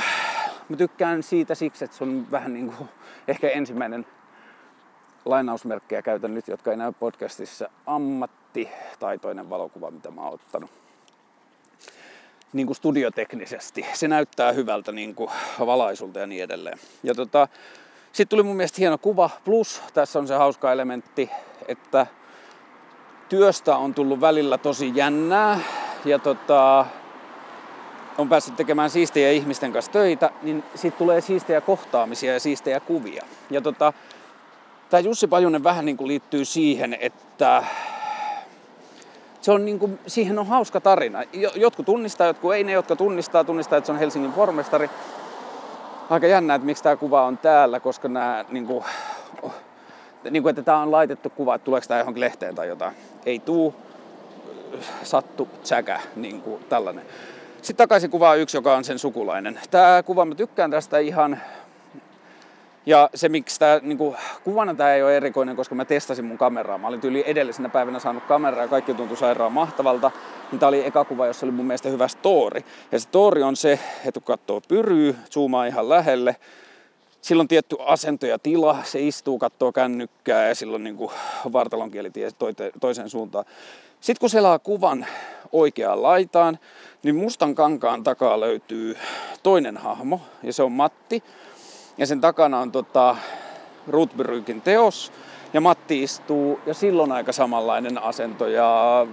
mä 0.68 0.76
tykkään 0.76 1.22
siitä 1.22 1.54
siksi, 1.54 1.84
että 1.84 1.96
se 1.96 2.04
on 2.04 2.26
vähän 2.30 2.52
niin 2.52 2.72
kuin 2.72 2.88
ehkä 3.28 3.48
ensimmäinen 3.48 4.06
lainausmerkkejä 5.24 6.02
käytän 6.02 6.34
nyt, 6.34 6.48
jotka 6.48 6.70
ei 6.70 6.76
näy 6.76 6.92
podcastissa, 7.00 7.68
ammattitaitoinen 7.86 9.50
valokuva, 9.50 9.90
mitä 9.90 10.10
mä 10.10 10.20
oon 10.20 10.34
ottanut 10.34 10.70
niin 12.52 12.66
kuin 12.66 12.76
studioteknisesti. 12.76 13.86
Se 13.92 14.08
näyttää 14.08 14.52
hyvältä 14.52 14.92
niin 14.92 15.14
kuin 15.14 15.30
valaisulta 15.58 16.18
ja 16.18 16.26
niin 16.26 16.42
edelleen. 16.42 16.78
Ja 17.02 17.14
tota, 17.14 17.48
sitten 18.12 18.28
tuli 18.28 18.42
mun 18.42 18.56
mielestä 18.56 18.76
hieno 18.78 18.98
kuva. 18.98 19.30
Plus 19.44 19.82
tässä 19.94 20.18
on 20.18 20.28
se 20.28 20.34
hauska 20.34 20.72
elementti, 20.72 21.30
että 21.68 22.06
työstä 23.28 23.76
on 23.76 23.94
tullut 23.94 24.20
välillä 24.20 24.58
tosi 24.58 24.92
jännää. 24.94 25.60
Ja 26.04 26.18
tota, 26.18 26.86
on 28.18 28.28
päässyt 28.28 28.56
tekemään 28.56 28.90
siistejä 28.90 29.30
ihmisten 29.30 29.72
kanssa 29.72 29.92
töitä, 29.92 30.30
niin 30.42 30.64
sitten 30.74 30.98
tulee 30.98 31.20
siistejä 31.20 31.60
kohtaamisia 31.60 32.32
ja 32.32 32.40
siistejä 32.40 32.80
kuvia. 32.80 33.24
Ja 33.50 33.60
tota, 33.60 33.92
tämä 34.90 35.00
Jussi 35.00 35.26
Pajunen 35.26 35.64
vähän 35.64 35.84
niin 35.84 35.96
kuin 35.96 36.08
liittyy 36.08 36.44
siihen, 36.44 36.96
että 37.00 37.62
se 39.40 39.52
on 39.52 39.64
niin 39.64 39.78
kuin, 39.78 39.98
siihen 40.06 40.38
on 40.38 40.46
hauska 40.46 40.80
tarina. 40.80 41.22
Jotkut 41.54 41.86
tunnistaa, 41.86 42.26
jotkut 42.26 42.54
ei. 42.54 42.64
Ne, 42.64 42.72
jotka 42.72 42.96
tunnistaa, 42.96 43.44
tunnistaa, 43.44 43.78
että 43.78 43.86
se 43.86 43.92
on 43.92 43.98
Helsingin 43.98 44.32
pormestari. 44.32 44.90
Aika 46.10 46.26
jännä, 46.26 46.54
että 46.54 46.66
miksi 46.66 46.82
tämä 46.82 46.96
kuva 46.96 47.24
on 47.24 47.38
täällä, 47.38 47.80
koska 47.80 48.08
nämä, 48.08 48.44
niin 48.48 48.66
kuin, 48.66 48.84
niin 50.30 50.42
kuin, 50.42 50.50
että 50.50 50.62
tämä 50.62 50.78
on 50.78 50.92
laitettu 50.92 51.30
kuva, 51.30 51.54
että 51.54 51.64
tuleeko 51.64 51.86
tämä 51.88 52.00
johonkin 52.00 52.20
lehteen 52.20 52.54
tai 52.54 52.68
jotain. 52.68 52.94
Ei 53.26 53.38
tuu, 53.38 53.74
sattu, 55.02 55.48
tsäkä, 55.62 56.00
niin 56.16 56.42
kuin 56.42 56.64
tällainen. 56.68 57.04
Sitten 57.62 57.76
takaisin 57.76 58.10
kuvaa 58.10 58.34
yksi, 58.34 58.56
joka 58.56 58.76
on 58.76 58.84
sen 58.84 58.98
sukulainen. 58.98 59.60
Tämä 59.70 60.02
kuva, 60.02 60.24
mä 60.24 60.34
tykkään 60.34 60.70
tästä 60.70 60.98
ihan 60.98 61.40
ja 62.88 63.10
se, 63.14 63.28
miksi 63.28 63.58
tämä 63.58 63.80
niin 63.82 63.98
kuvana 64.44 64.74
tämä 64.74 64.94
ei 64.94 65.02
ole 65.02 65.16
erikoinen, 65.16 65.56
koska 65.56 65.74
mä 65.74 65.84
testasin 65.84 66.24
mun 66.24 66.38
kameraa. 66.38 66.78
Mä 66.78 66.88
olin 66.88 67.00
tyyli 67.00 67.24
edellisenä 67.26 67.68
päivänä 67.68 67.98
saanut 67.98 68.24
kameraa 68.24 68.64
ja 68.64 68.68
kaikki 68.68 68.94
tuntui 68.94 69.16
sairaan 69.16 69.52
mahtavalta. 69.52 70.10
Niin 70.50 70.58
tämä 70.58 70.68
oli 70.68 70.86
eka 70.86 71.04
kuva, 71.04 71.26
jossa 71.26 71.46
oli 71.46 71.52
mun 71.52 71.66
mielestä 71.66 71.88
hyvä 71.88 72.08
story. 72.08 72.60
Ja 72.92 72.98
se 72.98 73.02
story 73.02 73.42
on 73.42 73.56
se, 73.56 73.72
että 74.04 74.20
kun 74.20 74.22
katsoo 74.22 74.60
pyryy, 74.68 75.16
zoomaa 75.30 75.66
ihan 75.66 75.88
lähelle, 75.88 76.36
silloin 77.20 77.48
tietty 77.48 77.76
asento 77.80 78.26
ja 78.26 78.38
tila, 78.38 78.78
se 78.84 79.00
istuu, 79.00 79.38
katsoo 79.38 79.72
kännykkää 79.72 80.48
ja 80.48 80.54
silloin 80.54 80.84
niin 80.84 80.96
kuin 80.96 81.10
vartalon 81.52 81.90
kieli 81.90 82.12
toiseen 82.80 83.10
suuntaan. 83.10 83.44
Sitten 84.00 84.20
kun 84.20 84.30
selaa 84.30 84.58
kuvan 84.58 85.06
oikeaan 85.52 86.02
laitaan, 86.02 86.58
niin 87.02 87.16
mustan 87.16 87.54
kankaan 87.54 88.02
takaa 88.02 88.40
löytyy 88.40 88.96
toinen 89.42 89.76
hahmo 89.76 90.20
ja 90.42 90.52
se 90.52 90.62
on 90.62 90.72
Matti. 90.72 91.22
Ja 91.98 92.06
sen 92.06 92.20
takana 92.20 92.58
on 92.60 92.72
tota, 92.72 93.16
Rutbrykin 93.88 94.60
teos. 94.60 95.12
Ja 95.52 95.60
Matti 95.60 96.02
istuu 96.02 96.60
ja 96.66 96.74
silloin 96.74 97.12
aika 97.12 97.32
samanlainen 97.32 98.02
asento 98.02 98.46
ja 98.46 99.06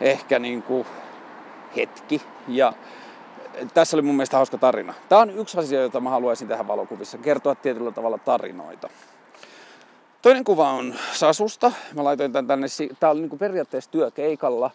ehkä 0.00 0.38
niin 0.38 0.62
kuin 0.62 0.86
hetki. 1.76 2.22
Ja 2.48 2.72
tässä 3.74 3.96
oli 3.96 4.02
mun 4.02 4.14
mielestä 4.14 4.36
hauska 4.36 4.58
tarina. 4.58 4.94
Tämä 5.08 5.20
on 5.20 5.30
yksi 5.30 5.58
asia, 5.58 5.80
jota 5.80 6.00
mä 6.00 6.10
haluaisin 6.10 6.48
tehdä 6.48 6.68
valokuvissa, 6.68 7.18
kertoa 7.18 7.54
tietyllä 7.54 7.90
tavalla 7.90 8.18
tarinoita. 8.18 8.88
Toinen 10.22 10.44
kuva 10.44 10.70
on 10.70 10.94
Sasusta. 11.12 11.72
Mä 11.94 12.04
laitoin 12.04 12.32
tämän 12.32 12.46
tänne, 12.46 12.66
tää 13.00 13.10
oli 13.10 13.20
niin 13.20 13.38
periaatteessa 13.38 13.90
työkeikalla, 13.90 14.70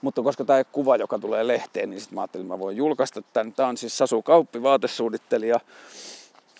mutta 0.00 0.22
koska 0.22 0.44
tämä 0.44 0.64
kuva, 0.64 0.96
joka 0.96 1.18
tulee 1.18 1.46
lehteen, 1.46 1.90
niin 1.90 2.00
sitten 2.00 2.14
mä 2.14 2.20
ajattelin, 2.20 2.44
että 2.44 2.54
mä 2.54 2.58
voin 2.58 2.76
julkaista 2.76 3.22
tämän. 3.32 3.52
Tämä 3.52 3.68
on 3.68 3.76
siis 3.76 3.98
Sasu 3.98 4.22
Kauppi, 4.22 4.62
vaatesuunnittelija 4.62 5.60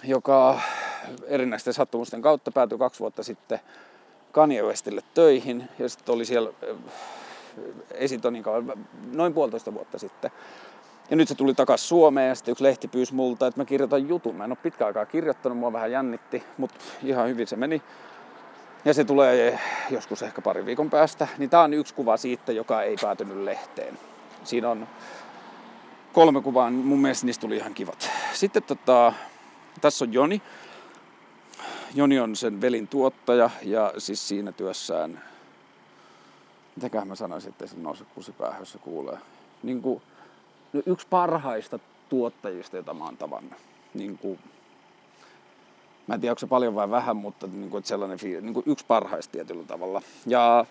joka 0.04 0.60
erinäisten 1.26 1.74
sattumusten 1.74 2.22
kautta 2.22 2.50
päätyi 2.50 2.78
kaksi 2.78 3.00
vuotta 3.00 3.22
sitten 3.22 3.60
Kanye 4.32 4.62
Westille 4.62 5.02
töihin 5.14 5.68
ja 5.78 5.88
sitten 5.88 6.14
oli 6.14 6.24
siellä 6.24 6.50
äh, 6.70 6.76
esitonin 7.90 8.42
kauan, 8.42 8.72
noin 9.12 9.34
puolitoista 9.34 9.74
vuotta 9.74 9.98
sitten. 9.98 10.30
Ja 11.10 11.16
nyt 11.16 11.28
se 11.28 11.34
tuli 11.34 11.54
takaisin 11.54 11.88
Suomeen 11.88 12.28
ja 12.28 12.34
sitten 12.34 12.52
yksi 12.52 12.64
lehti 12.64 12.88
pyysi 12.88 13.14
multa, 13.14 13.46
että 13.46 13.60
mä 13.60 13.64
kirjoitan 13.64 14.08
jutun. 14.08 14.34
Mä 14.34 14.44
en 14.44 14.50
ole 14.50 14.58
pitkä 14.62 14.86
aikaa 14.86 15.06
kirjoittanut, 15.06 15.58
mua 15.58 15.72
vähän 15.72 15.92
jännitti, 15.92 16.42
mutta 16.58 16.78
ihan 17.02 17.28
hyvin 17.28 17.46
se 17.46 17.56
meni. 17.56 17.82
Ja 18.84 18.94
se 18.94 19.04
tulee 19.04 19.58
joskus 19.90 20.22
ehkä 20.22 20.42
pari 20.42 20.66
viikon 20.66 20.90
päästä. 20.90 21.28
Niin 21.38 21.50
tää 21.50 21.62
on 21.62 21.74
yksi 21.74 21.94
kuva 21.94 22.16
siitä, 22.16 22.52
joka 22.52 22.82
ei 22.82 22.96
päätynyt 23.02 23.36
lehteen. 23.36 23.98
Siinä 24.44 24.70
on 24.70 24.86
kolme 26.12 26.40
kuvaa, 26.40 26.70
mun 26.70 26.98
mielestä 26.98 27.26
niistä 27.26 27.40
tuli 27.40 27.56
ihan 27.56 27.74
kivat. 27.74 28.10
Sitten 28.32 28.62
tota, 28.62 29.12
tässä 29.80 30.04
on 30.04 30.12
Joni. 30.12 30.42
Joni 31.94 32.20
on 32.20 32.36
sen 32.36 32.60
velin 32.60 32.88
tuottaja 32.88 33.50
ja 33.62 33.92
siis 33.98 34.28
siinä 34.28 34.52
työssään, 34.52 35.22
mitäköhän 36.76 37.08
mä 37.08 37.14
sanoisin, 37.14 37.50
että 37.50 37.66
se 37.66 37.76
nouse 37.76 38.04
kusipäähän, 38.14 38.60
jos 38.60 38.78
kuulee. 38.80 39.18
Niin 39.62 39.82
kuin, 39.82 40.02
no 40.72 40.82
yksi 40.86 41.06
parhaista 41.10 41.78
tuottajista, 42.08 42.76
jota 42.76 42.94
mä 42.94 43.04
oon 43.04 43.16
tavannut. 43.16 43.58
Niin 43.94 44.18
kuin, 44.18 44.38
mä 46.06 46.14
en 46.14 46.20
tiedä, 46.20 46.32
onko 46.32 46.38
se 46.38 46.46
paljon 46.46 46.74
vai 46.74 46.90
vähän, 46.90 47.16
mutta 47.16 47.46
niin 47.46 47.70
kuin, 47.70 47.84
sellainen 47.84 48.18
niin 48.22 48.54
kuin 48.54 48.64
yksi 48.66 48.84
parhaista 48.88 49.32
tietyllä 49.32 49.64
tavalla. 49.64 50.02
Ja 50.26 50.66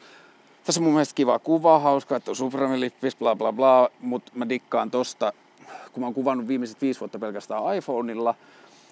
tässä 0.64 0.82
on 0.82 0.84
mun 0.84 0.94
mielestä 0.94 1.16
kiva 1.16 1.40
kuva, 1.40 1.80
hauska, 1.80 2.16
että 2.16 2.32
on 2.32 2.36
Supreme-lippis, 2.36 3.16
bla 3.20 3.36
bla 3.36 3.54
bla, 3.54 3.90
mutta 4.00 4.32
mä 4.36 4.50
dikkaan 4.50 4.92
tosta, 4.92 5.34
kun 5.92 6.02
mä 6.02 6.06
oon 6.06 6.14
kuvannut 6.14 6.48
viimeiset 6.48 6.82
viisi 6.82 7.00
vuotta 7.00 7.20
pelkästään 7.20 7.76
iPhoneilla, 7.78 8.36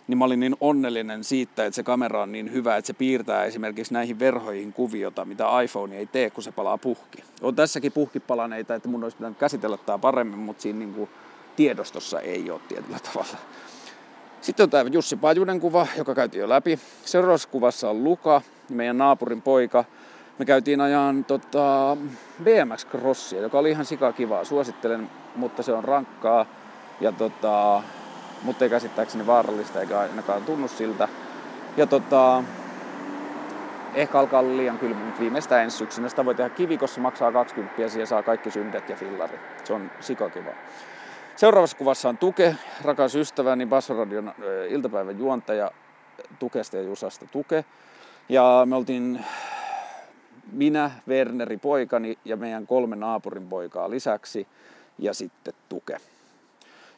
niin 0.09 0.17
mä 0.17 0.25
olin 0.25 0.39
niin 0.39 0.55
onnellinen 0.61 1.23
siitä, 1.23 1.65
että 1.65 1.75
se 1.75 1.83
kamera 1.83 2.21
on 2.21 2.31
niin 2.31 2.53
hyvä, 2.53 2.77
että 2.77 2.87
se 2.87 2.93
piirtää 2.93 3.43
esimerkiksi 3.43 3.93
näihin 3.93 4.19
verhoihin 4.19 4.73
kuviota, 4.73 5.25
mitä 5.25 5.61
iPhone 5.61 5.97
ei 5.97 6.05
tee, 6.05 6.29
kun 6.29 6.43
se 6.43 6.51
palaa 6.51 6.77
puhki. 6.77 7.23
On 7.41 7.55
tässäkin 7.55 7.91
puhkipalaneita, 7.91 8.75
että 8.75 8.89
mun 8.89 9.03
olisi 9.03 9.17
pitänyt 9.17 9.37
käsitellä 9.37 9.77
tämä 9.77 9.97
paremmin, 9.97 10.39
mutta 10.39 10.61
siinä 10.61 10.79
niin 10.79 10.93
kuin 10.93 11.09
tiedostossa 11.55 12.19
ei 12.19 12.51
ole 12.51 12.61
tietyllä 12.67 12.97
tavalla. 12.99 13.37
Sitten 14.41 14.63
on 14.63 14.69
tämä 14.69 14.89
Jussi 14.91 15.15
Pajunen 15.15 15.59
kuva, 15.59 15.87
joka 15.97 16.15
käytiin 16.15 16.41
jo 16.41 16.49
läpi. 16.49 16.79
Seuraavassa 17.05 17.49
kuvassa 17.49 17.89
on 17.89 18.03
Luka, 18.03 18.41
meidän 18.69 18.97
naapurin 18.97 19.41
poika. 19.41 19.85
Me 20.39 20.45
käytiin 20.45 20.81
ajan 20.81 21.25
tota, 21.25 21.97
BMX 22.43 22.87
Crossia, 22.87 23.41
joka 23.41 23.59
oli 23.59 23.69
ihan 23.69 23.85
sikakivaa. 23.85 24.45
Suosittelen, 24.45 25.09
mutta 25.35 25.63
se 25.63 25.73
on 25.73 25.83
rankkaa. 25.83 26.45
Ja 27.01 27.11
tota, 27.11 27.83
mutta 28.43 28.65
ei 28.65 28.69
käsittääkseni 28.69 29.27
vaarallista 29.27 29.81
eikä 29.81 29.99
ainakaan 29.99 30.43
tunnu 30.43 30.67
siltä. 30.67 31.07
Ja 31.77 31.87
tota, 31.87 32.43
ehkä 33.95 34.19
alkaa 34.19 34.39
olla 34.39 34.57
liian 34.57 34.79
kylmä, 34.79 35.05
mutta 35.05 35.19
viimeistään 35.19 35.63
ensi 35.63 35.77
syksynä 35.77 36.09
sitä 36.09 36.25
voi 36.25 36.35
tehdä 36.35 36.49
kivikossa, 36.49 37.01
maksaa 37.01 37.31
20 37.31 37.81
ja 37.81 38.05
saa 38.05 38.23
kaikki 38.23 38.51
syndet 38.51 38.89
ja 38.89 38.95
fillarit. 38.95 39.39
Se 39.63 39.73
on 39.73 39.91
sikakiva. 39.99 40.51
Seuraavassa 41.35 41.77
kuvassa 41.77 42.09
on 42.09 42.17
Tuke, 42.17 42.55
rakas 42.81 43.15
ystäväni, 43.15 43.65
Bassoradion 43.65 44.33
iltapäivän 44.69 45.19
juontaja 45.19 45.71
Tukesta 46.39 46.77
ja 46.77 46.83
Jusasta 46.83 47.25
Tuke. 47.31 47.65
Ja 48.29 48.63
me 48.65 48.75
oltiin 48.75 49.25
minä, 50.51 50.91
Werneri 51.07 51.57
poikani 51.57 52.17
ja 52.25 52.37
meidän 52.37 52.67
kolme 52.67 52.95
naapurin 52.95 53.47
poikaa 53.47 53.89
lisäksi 53.89 54.47
ja 54.97 55.13
sitten 55.13 55.53
Tuke. 55.69 55.97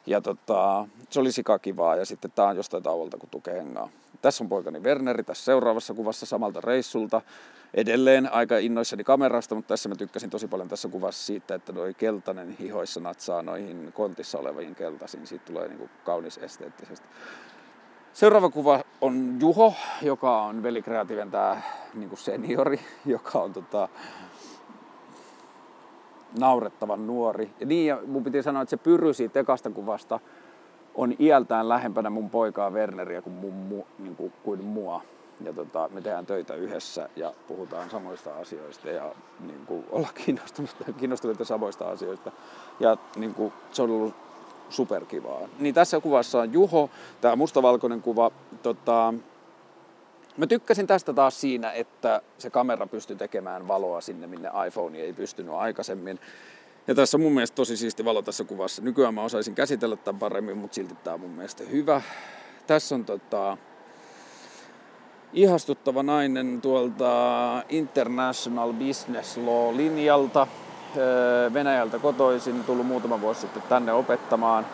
Ja 0.06 0.20
tota, 0.20 0.86
se 1.10 1.20
oli 1.20 1.32
sikakivaa 1.32 1.96
ja 1.96 2.06
sitten 2.06 2.30
tää 2.30 2.46
on 2.46 2.56
jostain 2.56 2.82
tauolta, 2.82 3.16
kun 3.16 3.28
Tuke 3.28 3.52
hengaa. 3.52 3.88
Tässä 4.22 4.44
on 4.44 4.48
poikani 4.48 4.80
Werneri 4.80 5.22
tässä 5.22 5.44
seuraavassa 5.44 5.94
kuvassa 5.94 6.26
samalta 6.26 6.60
reissulta. 6.60 7.22
Edelleen 7.74 8.32
aika 8.32 8.58
innoissani 8.58 9.04
kamerasta, 9.04 9.54
mutta 9.54 9.68
tässä 9.68 9.88
mä 9.88 9.94
tykkäsin 9.94 10.30
tosi 10.30 10.48
paljon 10.48 10.68
tässä 10.68 10.88
kuvassa 10.88 11.26
siitä, 11.26 11.54
että 11.54 11.72
noi 11.72 11.94
keltainen 11.94 12.56
hihoissa 12.60 13.00
natsaa 13.00 13.42
noihin 13.42 13.92
kontissa 13.92 14.38
oleviin 14.38 14.74
keltaisiin. 14.74 15.26
Siitä 15.26 15.44
tulee 15.44 15.68
niinku 15.68 15.88
kaunis 16.04 16.38
esteettisesti. 16.38 17.06
Seuraava 18.12 18.50
kuva 18.50 18.80
on 19.00 19.36
Juho, 19.40 19.74
joka 20.02 20.42
on 20.42 20.62
Veli 20.62 20.82
Kreativen 20.82 21.30
tää 21.30 21.62
niinku 21.94 22.16
seniori, 22.16 22.80
joka 23.06 23.38
on 23.38 23.52
tota, 23.52 23.88
naurettavan 26.38 27.06
nuori. 27.06 27.50
Ja 27.60 27.66
niin, 27.66 27.86
ja 27.86 27.98
mun 28.06 28.24
piti 28.24 28.42
sanoa, 28.42 28.62
että 28.62 28.70
se 28.70 28.76
pyry 28.76 29.14
siitä 29.14 29.40
ekasta 29.40 29.70
kuvasta 29.70 30.20
on 30.94 31.14
iältään 31.18 31.68
lähempänä 31.68 32.10
mun 32.10 32.30
poikaa 32.30 32.70
Werneriä 32.70 33.22
kuin, 33.22 33.34
mun, 33.34 33.52
mu, 33.54 33.82
niin 33.98 34.16
kuin, 34.16 34.32
kuin 34.42 34.64
mua. 34.64 35.02
Ja 35.44 35.52
tota, 35.52 35.90
me 35.92 36.00
tehdään 36.00 36.26
töitä 36.26 36.54
yhdessä 36.54 37.08
ja 37.16 37.32
puhutaan 37.48 37.90
samoista 37.90 38.30
asioista 38.36 38.88
ja 38.88 39.14
niin 39.40 39.66
kuin, 39.66 39.84
ollaan 39.90 40.14
kiinnostuneita, 40.14 40.92
kiinnostuneita 40.98 41.44
samoista 41.44 41.88
asioista. 41.88 42.32
Ja 42.80 42.96
niin 43.16 43.34
kuin, 43.34 43.52
se 43.72 43.82
on 43.82 43.90
ollut 43.90 44.14
superkivaa. 44.68 45.40
Niin 45.58 45.74
tässä 45.74 46.00
kuvassa 46.00 46.40
on 46.40 46.52
Juho, 46.52 46.90
tämä 47.20 47.36
mustavalkoinen 47.36 48.02
kuva. 48.02 48.30
Tota, 48.62 49.14
Mä 50.36 50.46
tykkäsin 50.46 50.86
tästä 50.86 51.12
taas 51.12 51.40
siinä, 51.40 51.72
että 51.72 52.22
se 52.38 52.50
kamera 52.50 52.86
pystyy 52.86 53.16
tekemään 53.16 53.68
valoa 53.68 54.00
sinne, 54.00 54.26
minne 54.26 54.50
iPhone 54.66 54.98
ei 54.98 55.12
pystynyt 55.12 55.54
aikaisemmin. 55.54 56.20
Ja 56.86 56.94
tässä 56.94 57.16
on 57.16 57.20
mun 57.20 57.32
mielestä 57.32 57.54
tosi 57.54 57.76
siisti 57.76 58.04
valo 58.04 58.22
tässä 58.22 58.44
kuvassa. 58.44 58.82
Nykyään 58.82 59.14
mä 59.14 59.22
osaisin 59.22 59.54
käsitellä 59.54 59.96
tämän 59.96 60.18
paremmin, 60.18 60.58
mutta 60.58 60.74
silti 60.74 60.94
tää 60.94 61.14
on 61.14 61.20
mun 61.20 61.30
mielestä 61.30 61.64
hyvä. 61.64 62.02
Tässä 62.66 62.94
on 62.94 63.04
tota, 63.04 63.56
ihastuttava 65.32 66.02
nainen 66.02 66.60
tuolta 66.60 67.12
International 67.68 68.72
Business 68.72 69.36
Law-linjalta. 69.36 70.46
Öö, 70.96 71.52
Venäjältä 71.52 71.98
kotoisin, 71.98 72.64
tullut 72.64 72.86
muutama 72.86 73.20
vuosi 73.20 73.40
sitten 73.40 73.62
tänne 73.62 73.92
opettamaan. 73.92 74.66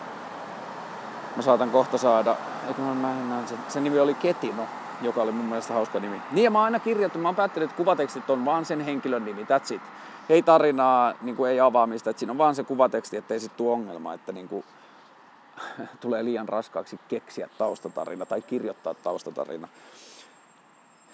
Mä 1.35 1.41
saatan 1.41 1.69
kohta 1.69 1.97
saada, 1.97 2.35
eikö 2.67 2.81
mä, 2.81 3.13
mä 3.13 3.43
sen, 3.47 3.57
sen 3.67 3.83
nimi 3.83 3.99
oli 3.99 4.13
Ketino, 4.13 4.67
joka 5.01 5.21
oli 5.21 5.31
mun 5.31 5.45
mielestä 5.45 5.73
hauska 5.73 5.99
nimi. 5.99 6.21
Niin 6.31 6.43
ja 6.43 6.51
mä 6.51 6.63
aina 6.63 6.79
kirjoittanut, 6.79 7.21
mä 7.21 7.27
oon 7.27 7.35
päättänyt, 7.35 7.69
että 7.69 7.77
kuvatekstit 7.77 8.29
on 8.29 8.45
vaan 8.45 8.65
sen 8.65 8.81
henkilön 8.81 9.25
nimi, 9.25 9.43
that's 9.43 9.75
it. 9.75 9.81
Ei 10.29 10.43
tarinaa, 10.43 11.13
niin 11.21 11.35
kuin 11.35 11.51
ei 11.51 11.59
avaamista, 11.59 12.09
että 12.09 12.19
siinä 12.19 12.31
on 12.31 12.37
vaan 12.37 12.55
se 12.55 12.63
kuvateksti, 12.63 13.17
ettei 13.17 13.39
sitten 13.39 13.57
tule 13.57 13.73
ongelma, 13.73 14.13
että 14.13 14.31
niin 14.31 14.47
kuin, 14.47 14.63
tulee 16.01 16.23
liian 16.23 16.49
raskaaksi 16.49 16.99
keksiä 17.07 17.49
taustatarina 17.57 18.25
tai 18.25 18.41
kirjoittaa 18.41 18.93
taustatarina. 18.93 19.67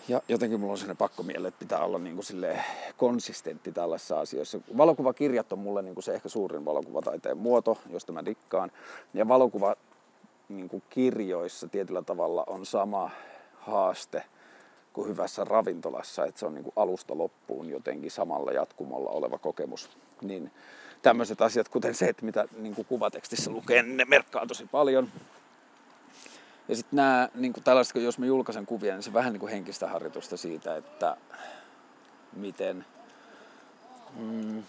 Ja 0.08 0.22
jotenkin 0.28 0.60
mulla 0.60 0.72
on 0.72 0.78
sellainen 0.78 0.98
pakko 0.98 1.24
miele, 1.24 1.48
että 1.48 1.60
pitää 1.60 1.80
olla 1.80 2.00
niin 2.00 2.16
kuin 2.16 2.58
konsistentti 2.98 3.72
tällaisissa 3.72 4.20
asioissa. 4.20 4.60
Valokuvakirjat 4.78 5.54
on 5.54 5.60
mulle 5.60 5.82
niin 5.82 5.94
kuin 5.94 6.04
se 6.04 6.14
ehkä 6.14 6.30
suurin 6.30 6.66
valokuvataiteen 6.66 7.38
muoto, 7.38 7.78
josta 7.90 8.12
mä 8.12 8.26
dikkaan. 8.26 8.72
Ja 9.14 9.28
valokuva 9.28 9.76
niin 10.50 10.70
kuin 10.70 10.84
kirjoissa 10.90 11.68
tietyllä 11.68 12.02
tavalla 12.02 12.44
on 12.48 12.66
sama 12.66 13.10
haaste 13.66 14.24
kuin 14.94 15.10
hyvässä 15.10 15.44
ravintolassa, 15.44 16.26
että 16.26 16.40
se 16.40 16.46
on 16.46 16.54
niin 16.54 16.64
kuin 16.64 16.74
alusta 16.76 17.18
loppuun 17.18 17.70
jotenkin 17.70 18.12
samalla 18.12 18.52
jatkumolla 18.52 19.10
oleva 19.10 19.38
kokemus. 19.38 19.90
Niin 20.22 20.52
tämmöiset 21.02 21.42
asiat, 21.42 21.70
kuten 21.70 21.96
se, 21.96 22.06
että 22.06 22.26
mitä 22.26 22.46
niin 22.58 22.76
kuin 22.76 22.88
kuvatekstissä 22.88 23.52
lukee, 23.52 23.84
ne 23.84 24.06
merkkaa 24.06 24.48
tosi 24.48 24.66
paljon. 24.72 25.12
Ja 26.68 26.76
sitten 26.76 26.98
nämä, 26.98 27.30
niin 27.36 27.54
kuin 27.54 27.64
tällaiset, 27.64 27.96
jos 27.96 28.20
mä 28.20 28.26
julkaisen 28.26 28.66
kuvia, 28.66 28.94
niin 28.94 29.04
se 29.04 29.14
vähän 29.14 29.34
niin 29.34 29.40
kuin 29.40 29.52
henkistä 29.52 29.88
harjoitusta 29.88 30.38
siitä, 30.38 30.76
että 30.76 31.18
miten, 32.34 32.86
mm, 34.16 34.64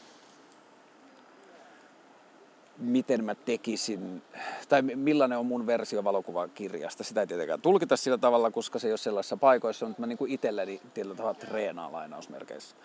miten 2.78 3.24
mä 3.24 3.34
tekisin, 3.34 4.22
tai 4.68 4.82
millainen 4.82 5.38
on 5.38 5.46
mun 5.46 5.66
versio 5.66 6.04
valokuvakirjasta. 6.04 7.04
Sitä 7.04 7.20
ei 7.20 7.26
tietenkään 7.26 7.60
tulkita 7.60 7.96
sillä 7.96 8.18
tavalla, 8.18 8.50
koska 8.50 8.78
se 8.78 8.88
ei 8.88 8.92
ole 8.92 8.98
sellaisissa 8.98 9.36
paikoissa, 9.36 9.86
mutta 9.86 10.00
mä 10.00 10.06
niin 10.06 10.18
kuin 10.18 10.30
itselleni 10.30 10.80
tietyllä 10.94 11.16
tavalla 11.16 11.38
treenaan 11.38 11.92
lainausmerkeissä. 11.92 12.76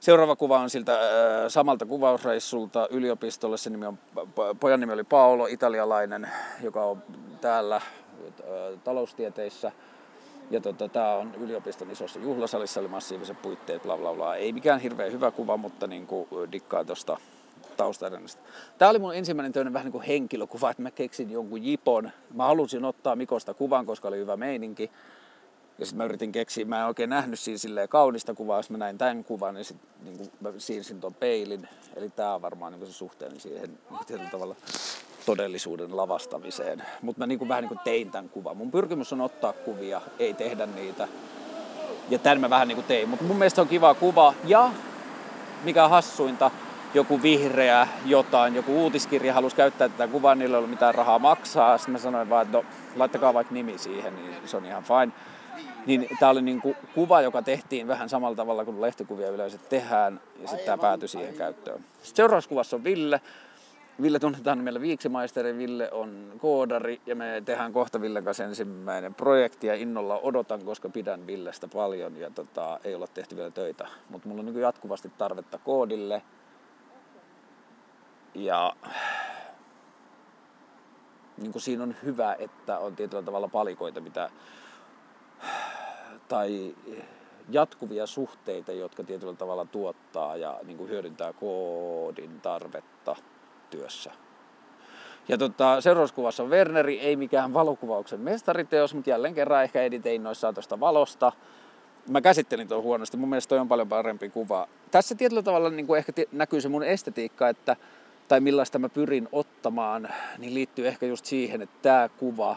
Seuraava 0.00 0.36
kuva 0.36 0.58
on 0.58 0.70
siltä 0.70 0.92
äh, 0.92 1.00
samalta 1.48 1.86
kuvausreissulta 1.86 2.88
yliopistolle. 2.90 3.56
Se 3.56 3.70
nimi 3.70 3.86
on, 3.86 3.98
pojan 4.60 4.80
nimi 4.80 4.92
oli 4.92 5.04
Paolo, 5.04 5.46
italialainen, 5.46 6.30
joka 6.62 6.84
on 6.84 7.02
täällä 7.40 7.76
äh, 7.76 7.82
taloustieteissä. 8.84 9.72
Ja 10.50 10.60
tota, 10.60 10.88
tämä 10.88 11.12
on 11.12 11.34
yliopiston 11.34 11.90
isossa 11.90 12.20
juhlasalissa, 12.20 12.80
oli 12.80 12.88
massiiviset 12.88 13.42
puitteet, 13.42 13.82
bla 13.82 13.96
bla 13.96 14.14
bla. 14.14 14.36
Ei 14.36 14.52
mikään 14.52 14.80
hirveän 14.80 15.12
hyvä 15.12 15.30
kuva, 15.30 15.56
mutta 15.56 15.86
niin 15.86 16.06
kuin 16.06 16.28
dikkaa 16.52 16.84
tuosta 16.84 17.16
taustaelämästä. 17.78 18.42
Tämä 18.78 18.90
oli 18.90 18.98
mun 18.98 19.14
ensimmäinen 19.14 19.52
tämmöinen 19.52 19.72
vähän 19.72 19.84
niin 19.84 19.92
kuin 19.92 20.04
henkilökuva, 20.04 20.70
että 20.70 20.82
mä 20.82 20.90
keksin 20.90 21.30
jonkun 21.30 21.64
jipon. 21.64 22.10
Mä 22.34 22.44
halusin 22.44 22.84
ottaa 22.84 23.16
Mikosta 23.16 23.54
kuvan, 23.54 23.86
koska 23.86 24.08
oli 24.08 24.18
hyvä 24.18 24.36
meininki. 24.36 24.90
Ja 25.78 25.86
sitten 25.86 25.98
mä 25.98 26.04
yritin 26.04 26.32
keksiä, 26.32 26.64
mä 26.64 26.80
en 26.80 26.86
oikein 26.86 27.10
nähnyt 27.10 27.38
siinä 27.38 27.58
silleen 27.58 27.88
kaunista 27.88 28.34
kuvaa, 28.34 28.58
jos 28.58 28.70
mä 28.70 28.78
näin 28.78 28.98
tämän 28.98 29.24
kuvan, 29.24 29.54
niin 29.54 29.64
sitten 29.64 29.88
niin 30.04 30.30
mä 30.40 30.52
siirsin 30.58 31.00
tuon 31.00 31.14
peilin. 31.14 31.68
Eli 31.96 32.10
tämä 32.10 32.34
on 32.34 32.42
varmaan 32.42 32.72
niin 32.72 32.86
se 32.86 32.92
suhteen 32.92 33.40
siihen 33.40 33.78
tietyllä 34.06 34.30
tavalla 34.30 34.56
todellisuuden 35.26 35.96
lavastamiseen. 35.96 36.82
Mutta 37.02 37.18
mä 37.18 37.26
niin 37.26 37.38
kuin, 37.38 37.48
vähän 37.48 37.62
niin 37.62 37.68
kuin 37.68 37.80
tein 37.84 38.10
tämän 38.10 38.28
kuvan. 38.28 38.56
Mun 38.56 38.70
pyrkimys 38.70 39.12
on 39.12 39.20
ottaa 39.20 39.52
kuvia, 39.52 40.00
ei 40.18 40.34
tehdä 40.34 40.66
niitä. 40.66 41.08
Ja 42.10 42.18
tämän 42.18 42.40
mä 42.40 42.50
vähän 42.50 42.68
niin 42.68 42.76
kuin 42.76 42.86
tein. 42.86 43.08
Mutta 43.08 43.24
mun 43.24 43.36
mielestä 43.36 43.60
on 43.60 43.68
kiva 43.68 43.94
kuva. 43.94 44.34
Ja 44.44 44.70
mikä 45.64 45.88
hassuinta, 45.88 46.50
joku 46.94 47.22
vihreä 47.22 47.88
jotain, 48.06 48.54
joku 48.54 48.82
uutiskirja 48.82 49.34
halusi 49.34 49.56
käyttää 49.56 49.88
tätä 49.88 50.08
kuvaa, 50.08 50.34
niillä 50.34 50.54
ei 50.54 50.58
ollut 50.58 50.70
mitään 50.70 50.94
rahaa 50.94 51.18
maksaa. 51.18 51.78
Sitten 51.78 51.92
mä 51.92 51.98
sanoin 51.98 52.30
vaan, 52.30 52.46
että 52.46 52.58
no, 52.58 52.64
laittakaa 52.96 53.34
vaikka 53.34 53.54
nimi 53.54 53.78
siihen, 53.78 54.16
niin 54.16 54.34
se 54.44 54.56
on 54.56 54.66
ihan 54.66 54.82
fine. 54.82 55.12
Niin 55.86 56.08
tämä 56.20 56.30
oli 56.30 56.42
niin 56.42 56.62
kuva, 56.94 57.20
joka 57.20 57.42
tehtiin 57.42 57.88
vähän 57.88 58.08
samalla 58.08 58.36
tavalla 58.36 58.64
kuin 58.64 58.80
lehtikuvia 58.80 59.30
yleensä 59.30 59.58
tehdään, 59.58 60.20
ja 60.42 60.48
sitten 60.48 60.66
tämä 60.66 60.78
päätyi 60.78 61.08
siihen 61.08 61.34
käyttöön. 61.34 61.84
Sitten 62.02 62.16
seuraavassa 62.16 62.48
kuvassa 62.48 62.76
on 62.76 62.84
Ville. 62.84 63.20
Ville 64.02 64.18
tunnetaan 64.18 64.58
meillä 64.58 64.80
Viiksimaisteri, 64.80 65.58
Ville 65.58 65.92
on 65.92 66.32
koodari 66.38 67.00
ja 67.06 67.14
me 67.14 67.42
tehdään 67.44 67.72
kohta 67.72 68.00
Villen 68.00 68.24
kanssa 68.24 68.44
ensimmäinen 68.44 69.14
projekti 69.14 69.66
ja 69.66 69.74
innolla 69.74 70.18
odotan, 70.18 70.64
koska 70.64 70.88
pidän 70.88 71.26
Villestä 71.26 71.68
paljon 71.68 72.16
ja 72.16 72.30
tota, 72.30 72.80
ei 72.84 72.94
olla 72.94 73.06
tehty 73.06 73.36
vielä 73.36 73.50
töitä. 73.50 73.88
Mutta 74.10 74.28
mulla 74.28 74.40
on 74.40 74.46
niin 74.46 74.60
jatkuvasti 74.60 75.12
tarvetta 75.18 75.58
koodille, 75.58 76.22
ja 78.34 78.72
niin 81.36 81.52
kuin 81.52 81.62
siinä 81.62 81.82
on 81.82 81.94
hyvä, 82.02 82.36
että 82.38 82.78
on 82.78 82.96
tietyllä 82.96 83.22
tavalla 83.22 83.48
palikoita, 83.48 84.00
mitä, 84.00 84.30
tai 86.28 86.74
jatkuvia 87.50 88.06
suhteita, 88.06 88.72
jotka 88.72 89.04
tietyllä 89.04 89.34
tavalla 89.34 89.64
tuottaa 89.64 90.36
ja 90.36 90.58
niin 90.64 90.76
kuin 90.78 90.90
hyödyntää 90.90 91.32
koodin 91.32 92.40
tarvetta 92.40 93.16
työssä. 93.70 94.10
Ja 95.28 95.38
tota, 95.38 95.80
seuraavassa 95.80 96.14
kuvassa 96.14 96.42
on 96.42 96.50
Werneri, 96.50 97.00
ei 97.00 97.16
mikään 97.16 97.54
valokuvauksen 97.54 98.20
mestariteos, 98.20 98.94
mutta 98.94 99.10
jälleen 99.10 99.34
kerran 99.34 99.64
ehkä 99.64 99.82
editein 99.82 100.22
noissa 100.22 100.52
tuosta 100.52 100.80
valosta. 100.80 101.32
Mä 102.08 102.20
käsittelin 102.20 102.68
tuon 102.68 102.82
huonosti, 102.82 103.16
mun 103.16 103.28
mielestä 103.28 103.48
toi 103.48 103.58
on 103.58 103.68
paljon 103.68 103.88
parempi 103.88 104.28
kuva. 104.28 104.68
Tässä 104.90 105.14
tietyllä 105.14 105.42
tavalla 105.42 105.70
niin 105.70 105.86
kuin 105.86 105.98
ehkä 105.98 106.12
näkyy 106.32 106.60
se 106.60 106.68
mun 106.68 106.82
estetiikka, 106.82 107.48
että 107.48 107.76
tai 108.28 108.40
millaista 108.40 108.78
mä 108.78 108.88
pyrin 108.88 109.28
ottamaan, 109.32 110.08
niin 110.38 110.54
liittyy 110.54 110.88
ehkä 110.88 111.06
just 111.06 111.24
siihen, 111.24 111.62
että 111.62 111.76
tämä 111.82 112.08
kuva 112.08 112.56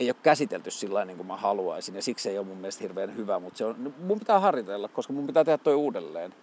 ei 0.00 0.08
ole 0.08 0.16
käsitelty 0.22 0.70
sillä 0.70 1.04
niin 1.04 1.16
kuin 1.16 1.26
mä 1.26 1.36
haluaisin 1.36 1.94
ja 1.94 2.02
siksi 2.02 2.30
ei 2.30 2.38
ole 2.38 2.46
mun 2.46 2.56
mielestä 2.56 2.84
hirveän 2.84 3.16
hyvä, 3.16 3.38
mutta 3.38 3.58
se 3.58 3.64
on, 3.64 3.94
mun 3.98 4.18
pitää 4.18 4.40
harjoitella, 4.40 4.88
koska 4.88 5.12
mun 5.12 5.26
pitää 5.26 5.44
tehdä 5.44 5.58
toi 5.58 5.74
uudelleen. 5.74 6.34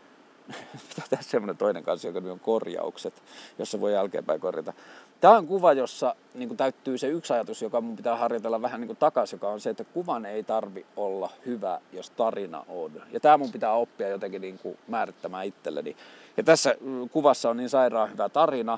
pitää 0.89 1.05
tehdä 1.09 1.23
semmoinen 1.23 1.57
toinen 1.57 1.83
kanssa, 1.83 2.07
joka 2.07 2.31
on 2.31 2.39
korjaukset, 2.39 3.23
jossa 3.59 3.81
voi 3.81 3.93
jälkeenpäin 3.93 4.39
korjata. 4.39 4.73
Tämä 5.21 5.37
on 5.37 5.47
kuva, 5.47 5.73
jossa 5.73 6.15
niin 6.33 6.47
kuin 6.49 6.57
täyttyy 6.57 6.97
se 6.97 7.07
yksi 7.07 7.33
ajatus, 7.33 7.61
joka 7.61 7.81
mun 7.81 7.95
pitää 7.95 8.15
harjoitella 8.15 8.61
vähän 8.61 8.81
niin 8.81 8.87
kuin 8.87 8.97
takaisin, 8.97 9.37
joka 9.37 9.49
on 9.49 9.59
se, 9.59 9.69
että 9.69 9.83
kuvan 9.83 10.25
ei 10.25 10.43
tarvi 10.43 10.85
olla 10.95 11.29
hyvä, 11.45 11.81
jos 11.91 12.09
tarina 12.09 12.65
on. 12.67 12.91
Ja 13.11 13.19
tämä 13.19 13.37
mun 13.37 13.51
pitää 13.51 13.73
oppia 13.73 14.09
jotenkin 14.09 14.41
niin 14.41 14.59
kuin 14.59 14.77
määrittämään 14.87 15.45
itselleni. 15.45 15.95
Ja 16.37 16.43
tässä 16.43 16.75
mm, 16.81 17.09
kuvassa 17.09 17.49
on 17.49 17.57
niin 17.57 17.69
sairaan 17.69 18.11
hyvä 18.11 18.29
tarina, 18.29 18.77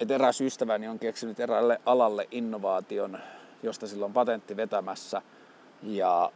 että 0.00 0.14
eräs 0.14 0.40
ystäväni 0.40 0.88
on 0.88 0.98
keksinyt 0.98 1.40
eräälle 1.40 1.80
alalle 1.86 2.28
innovaation, 2.30 3.18
josta 3.62 3.86
sillä 3.86 4.04
on 4.04 4.12
patentti 4.12 4.56
vetämässä. 4.56 5.22
Ja 5.82 6.32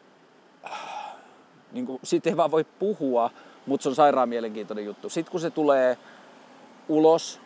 niin 1.72 1.87
kuin, 1.87 2.00
siitä 2.02 2.31
ei 2.31 2.37
vaan 2.37 2.50
voi 2.50 2.64
puhua, 2.64 3.31
mutta 3.66 3.83
se 3.83 3.88
on 3.88 3.94
sairaan 3.94 4.28
mielenkiintoinen 4.28 4.85
juttu. 4.85 5.09
Sitten 5.09 5.31
kun 5.31 5.40
se 5.40 5.50
tulee 5.50 5.98
ulos, 6.88 7.40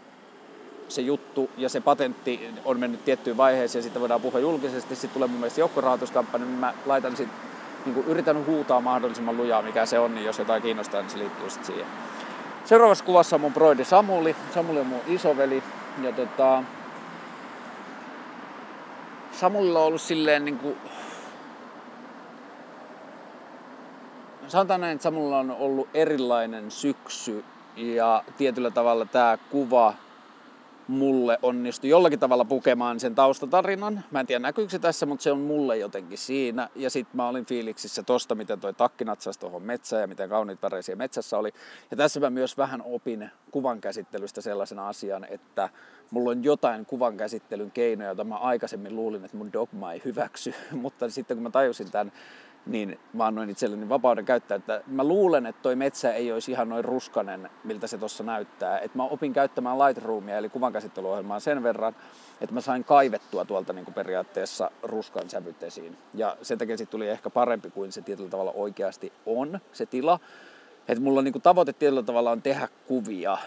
se 0.89 1.03
juttu 1.03 1.51
ja 1.57 1.69
se 1.69 1.81
patentti 1.81 2.51
on 2.65 2.81
mennyt 2.81 3.05
tiettyyn 3.05 3.37
vaiheeseen 3.37 3.81
ja 3.81 3.83
sitten 3.83 4.01
voidaan 4.01 4.21
puhua 4.21 4.41
julkisesti. 4.41 4.97
Sitten 4.97 5.11
tulee 5.11 5.29
mun 5.29 5.41
mielestä 5.41 5.61
joukkorahoituskampanja, 5.61 6.47
niin 6.47 6.59
mä 6.59 6.75
laitan 6.87 7.17
sit, 7.17 7.29
niin 7.87 8.05
yritän 8.07 8.47
huutaa 8.47 8.81
mahdollisimman 8.81 9.37
lujaa, 9.37 9.63
mikä 9.63 9.87
se 9.87 9.99
on, 9.99 10.15
niin 10.15 10.27
jos 10.27 10.39
jotain 10.39 10.63
kiinnostaa, 10.63 11.01
niin 11.01 11.11
se 11.11 11.19
liittyy 11.19 11.51
sitten 11.51 11.67
siihen. 11.67 11.87
Seuraavassa 12.67 13.05
kuvassa 13.05 13.37
on 13.37 13.41
mun 13.41 13.53
broidi 13.53 13.85
Samuli. 13.85 14.37
Samuli 14.55 14.81
on 14.81 14.87
mun 14.87 15.01
isoveli. 15.07 15.63
Ja 16.03 16.13
tota, 16.13 16.63
Samulilla 19.33 19.81
on 19.81 19.87
ollut 19.87 20.01
silleen 20.01 20.45
niin 20.45 20.59
kuin, 20.59 20.77
sanotaan 24.49 24.81
näin, 24.81 24.95
että 24.95 25.03
Samulla 25.03 25.39
on 25.39 25.51
ollut 25.51 25.89
erilainen 25.95 26.71
syksy 26.71 27.45
ja 27.77 28.25
tietyllä 28.37 28.71
tavalla 28.71 29.05
tämä 29.05 29.39
kuva 29.51 29.95
mulle 30.89 31.39
onnistui 31.43 31.91
jollakin 31.91 32.19
tavalla 32.19 32.45
pukemaan 32.45 33.01
sen 33.01 33.15
taustatarinan. 33.15 34.05
Mä 34.11 34.21
en 34.21 34.27
tiedä 34.27 34.39
näkyykö 34.39 34.71
se 34.71 34.79
tässä, 34.79 35.07
mutta 35.07 35.23
se 35.23 35.33
on 35.33 35.41
mulle 35.41 35.77
jotenkin 35.77 36.19
siinä. 36.19 36.69
Ja 36.75 36.91
sitten 36.91 37.17
mä 37.17 37.29
olin 37.29 37.47
fiiliksissä 37.47 38.03
tosta, 38.03 38.35
miten 38.35 38.61
toi 38.61 38.75
takki 38.75 39.05
natsasi 39.05 39.41
tuohon 39.41 39.63
metsään 39.63 40.01
ja 40.01 40.07
miten 40.07 40.29
kauniit 40.29 40.63
väreisiä 40.63 40.97
metsässä 40.97 41.39
oli. 41.39 41.53
Ja 41.91 41.97
tässä 41.97 42.21
mä 42.21 42.31
myös 42.31 42.57
vähän 42.57 42.83
opin 42.85 43.31
kuvan 43.51 43.81
käsittelystä 43.81 44.41
sellaisena 44.41 44.89
asian, 44.89 45.27
että 45.31 45.69
mulla 46.11 46.31
on 46.31 46.45
jotain 46.45 46.87
kuvan 46.87 47.17
käsittelyn 47.17 47.71
keinoja, 47.71 48.09
joita 48.09 48.25
mä 48.25 48.37
aikaisemmin 48.37 48.97
luulin, 48.97 49.25
että 49.25 49.37
mun 49.37 49.53
dogma 49.53 49.93
ei 49.93 50.03
hyväksy. 50.05 50.55
mutta 50.83 51.11
sitten 51.11 51.37
kun 51.37 51.43
mä 51.43 51.51
tajusin 51.51 51.91
tämän 51.91 52.13
niin 52.67 52.99
mä 53.13 53.27
annoin 53.27 53.51
itselleni 53.51 53.89
vapauden 53.89 54.25
käyttää. 54.25 54.57
Että 54.57 54.81
mä 54.87 55.05
luulen, 55.05 55.47
että 55.47 55.63
toi 55.63 55.77
metsä 55.77 56.13
ei 56.13 56.33
olisi 56.33 56.51
ihan 56.51 56.69
noin 56.69 56.85
ruskanen, 56.85 57.51
miltä 57.65 57.87
se 57.87 57.99
tuossa 57.99 58.25
näyttää. 58.25 58.79
Että 58.79 58.99
mä 58.99 59.05
opin 59.05 59.33
käyttämään 59.33 59.79
Lightroomia, 59.79 60.39
eli 60.39 60.49
kuvankäsittelyohjelmaa 60.49 61.41
sen 61.41 61.63
verran, 61.63 61.97
että 62.41 62.55
mä 62.55 62.61
sain 62.61 62.85
kaivettua 62.85 63.45
tuolta 63.45 63.73
niin 63.73 63.85
kuin 63.85 63.95
periaatteessa 63.95 64.71
ruskan 64.83 65.31
sävyt 65.31 65.63
esiin. 65.63 65.97
Ja 66.15 66.37
sen 66.43 66.59
takia 66.59 66.77
siitä 66.77 66.91
tuli 66.91 67.09
ehkä 67.09 67.31
parempi 67.31 67.71
kuin 67.71 67.93
se 67.93 68.03
tietyllä 68.03 68.31
tavalla 68.31 68.53
oikeasti 68.53 69.13
on, 69.27 69.61
se 69.73 69.87
tila. 69.87 70.21
Että 70.89 71.05
mulla 71.05 71.19
on 71.19 71.25
niin 71.25 71.33
kuin 71.33 71.43
tavoite 71.43 71.73
tietyllä 71.73 72.03
tavalla 72.03 72.31
on 72.31 72.43
tehdä 72.43 72.69
kuvia, 72.87 73.39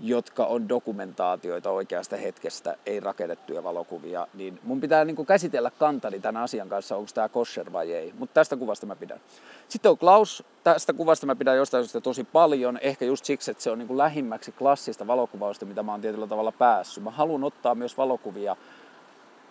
jotka 0.00 0.46
on 0.46 0.68
dokumentaatioita 0.68 1.70
oikeasta 1.70 2.16
hetkestä, 2.16 2.76
ei 2.86 3.00
rakennettuja 3.00 3.64
valokuvia, 3.64 4.26
niin 4.34 4.60
mun 4.62 4.80
pitää 4.80 5.04
niin 5.04 5.16
kuin 5.16 5.26
käsitellä 5.26 5.70
kantani 5.70 6.20
tämän 6.20 6.42
asian 6.42 6.68
kanssa, 6.68 6.96
onko 6.96 7.10
tämä 7.14 7.28
kosher 7.28 7.72
vai 7.72 7.92
ei. 7.92 8.14
Mutta 8.18 8.34
tästä 8.34 8.56
kuvasta 8.56 8.86
mä 8.86 8.96
pidän. 8.96 9.20
Sitten 9.68 9.90
on 9.90 9.98
Klaus, 9.98 10.44
tästä 10.64 10.92
kuvasta 10.92 11.26
mä 11.26 11.36
pidän 11.36 11.56
jostain 11.56 11.84
syystä 11.84 12.00
tosi 12.00 12.24
paljon, 12.24 12.78
ehkä 12.82 13.04
just 13.04 13.24
siksi, 13.24 13.50
että 13.50 13.62
se 13.62 13.70
on 13.70 13.78
niin 13.78 13.88
kuin 13.88 13.98
lähimmäksi 13.98 14.52
klassista 14.52 15.06
valokuvausta, 15.06 15.66
mitä 15.66 15.82
mä 15.82 15.92
oon 15.92 16.00
tietyllä 16.00 16.26
tavalla 16.26 16.52
päässyt. 16.52 17.04
Mä 17.04 17.10
haluan 17.10 17.44
ottaa 17.44 17.74
myös 17.74 17.96
valokuvia, 17.98 18.56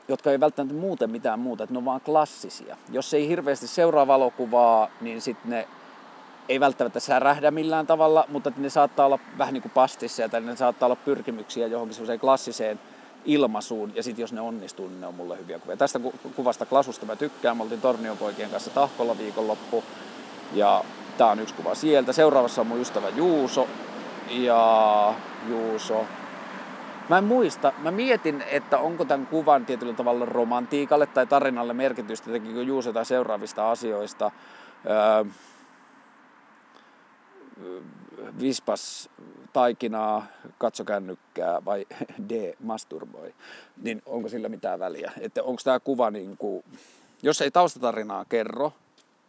jotka 0.08 0.31
ei 0.31 0.39
välttämättä 0.39 0.75
muuten 0.75 1.10
mitään 1.10 1.39
muuta, 1.39 1.63
että 1.63 1.73
ne 1.73 1.77
on 1.77 1.86
vaan 1.86 2.01
klassisia. 2.01 2.77
Jos 2.91 3.13
ei 3.13 3.27
hirveästi 3.27 3.67
seuraa 3.67 4.08
valokuvaa, 4.08 4.89
niin 5.01 5.21
sitten 5.21 5.49
ne 5.49 5.67
ei 6.49 6.60
välttämättä 6.60 6.99
särähdä 6.99 7.51
millään 7.51 7.88
tavalla, 7.88 8.25
mutta 8.29 8.51
ne 8.58 8.69
saattaa 8.69 9.05
olla 9.05 9.19
vähän 9.38 9.53
niin 9.53 9.62
kuin 9.62 9.71
pastissa 9.71 10.29
tai 10.29 10.41
ne 10.41 10.55
saattaa 10.55 10.88
olla 10.88 10.95
pyrkimyksiä 10.95 11.67
johonkin 11.67 11.93
semmoiseen 11.93 12.19
klassiseen 12.19 12.79
ilmaisuun 13.25 13.91
ja 13.95 14.03
sitten 14.03 14.23
jos 14.23 14.34
ne 14.34 14.41
onnistuu, 14.41 14.88
niin 14.88 15.01
ne 15.01 15.08
on 15.08 15.15
mulle 15.15 15.38
hyviä 15.38 15.60
kuvia. 15.60 15.77
Tästä 15.77 15.99
kuvasta 16.36 16.65
Klasusta 16.65 17.05
mä 17.05 17.15
tykkään. 17.15 17.58
Me 17.58 17.63
oltiin 17.63 17.81
Tornionpoikien 17.81 18.49
kanssa 18.49 18.69
Tahkolla 18.69 19.17
viikonloppu 19.17 19.84
ja 20.53 20.84
tää 21.17 21.27
on 21.27 21.39
yksi 21.39 21.53
kuva 21.53 21.75
sieltä. 21.75 22.13
Seuraavassa 22.13 22.62
on 22.62 22.67
mun 22.67 22.81
ystävä 22.81 23.10
Juuso 23.10 23.67
ja 24.29 25.13
Juuso. 25.49 26.05
Mä 27.10 27.17
en 27.17 27.23
muista, 27.23 27.73
mä 27.77 27.91
mietin, 27.91 28.43
että 28.51 28.77
onko 28.77 29.05
tämän 29.05 29.27
kuvan 29.27 29.65
tietyllä 29.65 29.93
tavalla 29.93 30.25
romantiikalle 30.25 31.05
tai 31.05 31.27
tarinalle 31.27 31.73
merkitystä, 31.73 32.31
tekikö 32.31 32.62
Juuso 32.62 32.93
tai 32.93 33.05
seuraavista 33.05 33.71
asioista. 33.71 34.31
Öö, 34.86 35.25
vispas 38.39 39.10
taikinaa, 39.54 40.26
katso 40.58 40.86
kännykkää 40.86 41.65
vai 41.65 41.86
D, 42.30 42.54
masturboi, 42.60 43.34
niin 43.82 44.02
onko 44.06 44.30
sillä 44.30 44.50
mitään 44.50 44.80
väliä? 44.80 45.12
Että 45.20 45.44
onko 45.44 45.62
tämä 45.63 45.80
kuva, 45.80 46.12
niin 46.12 46.38
kuin, 46.38 46.63
jos 47.22 47.41
ei 47.41 47.52
taustatarinaa 47.52 48.26
kerro, 48.26 48.74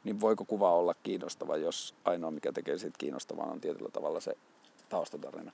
niin 0.04 0.20
voiko 0.20 0.44
kuva 0.44 0.72
olla 0.72 0.94
kiinnostava, 1.02 1.56
jos 1.56 1.94
ainoa 2.04 2.30
mikä 2.30 2.52
tekee 2.52 2.78
siitä 2.78 2.98
kiinnostavan 2.98 3.48
on 3.48 3.60
tietyllä 3.60 3.90
tavalla 3.92 4.20
se 4.20 4.36
taustatarina. 4.88 5.52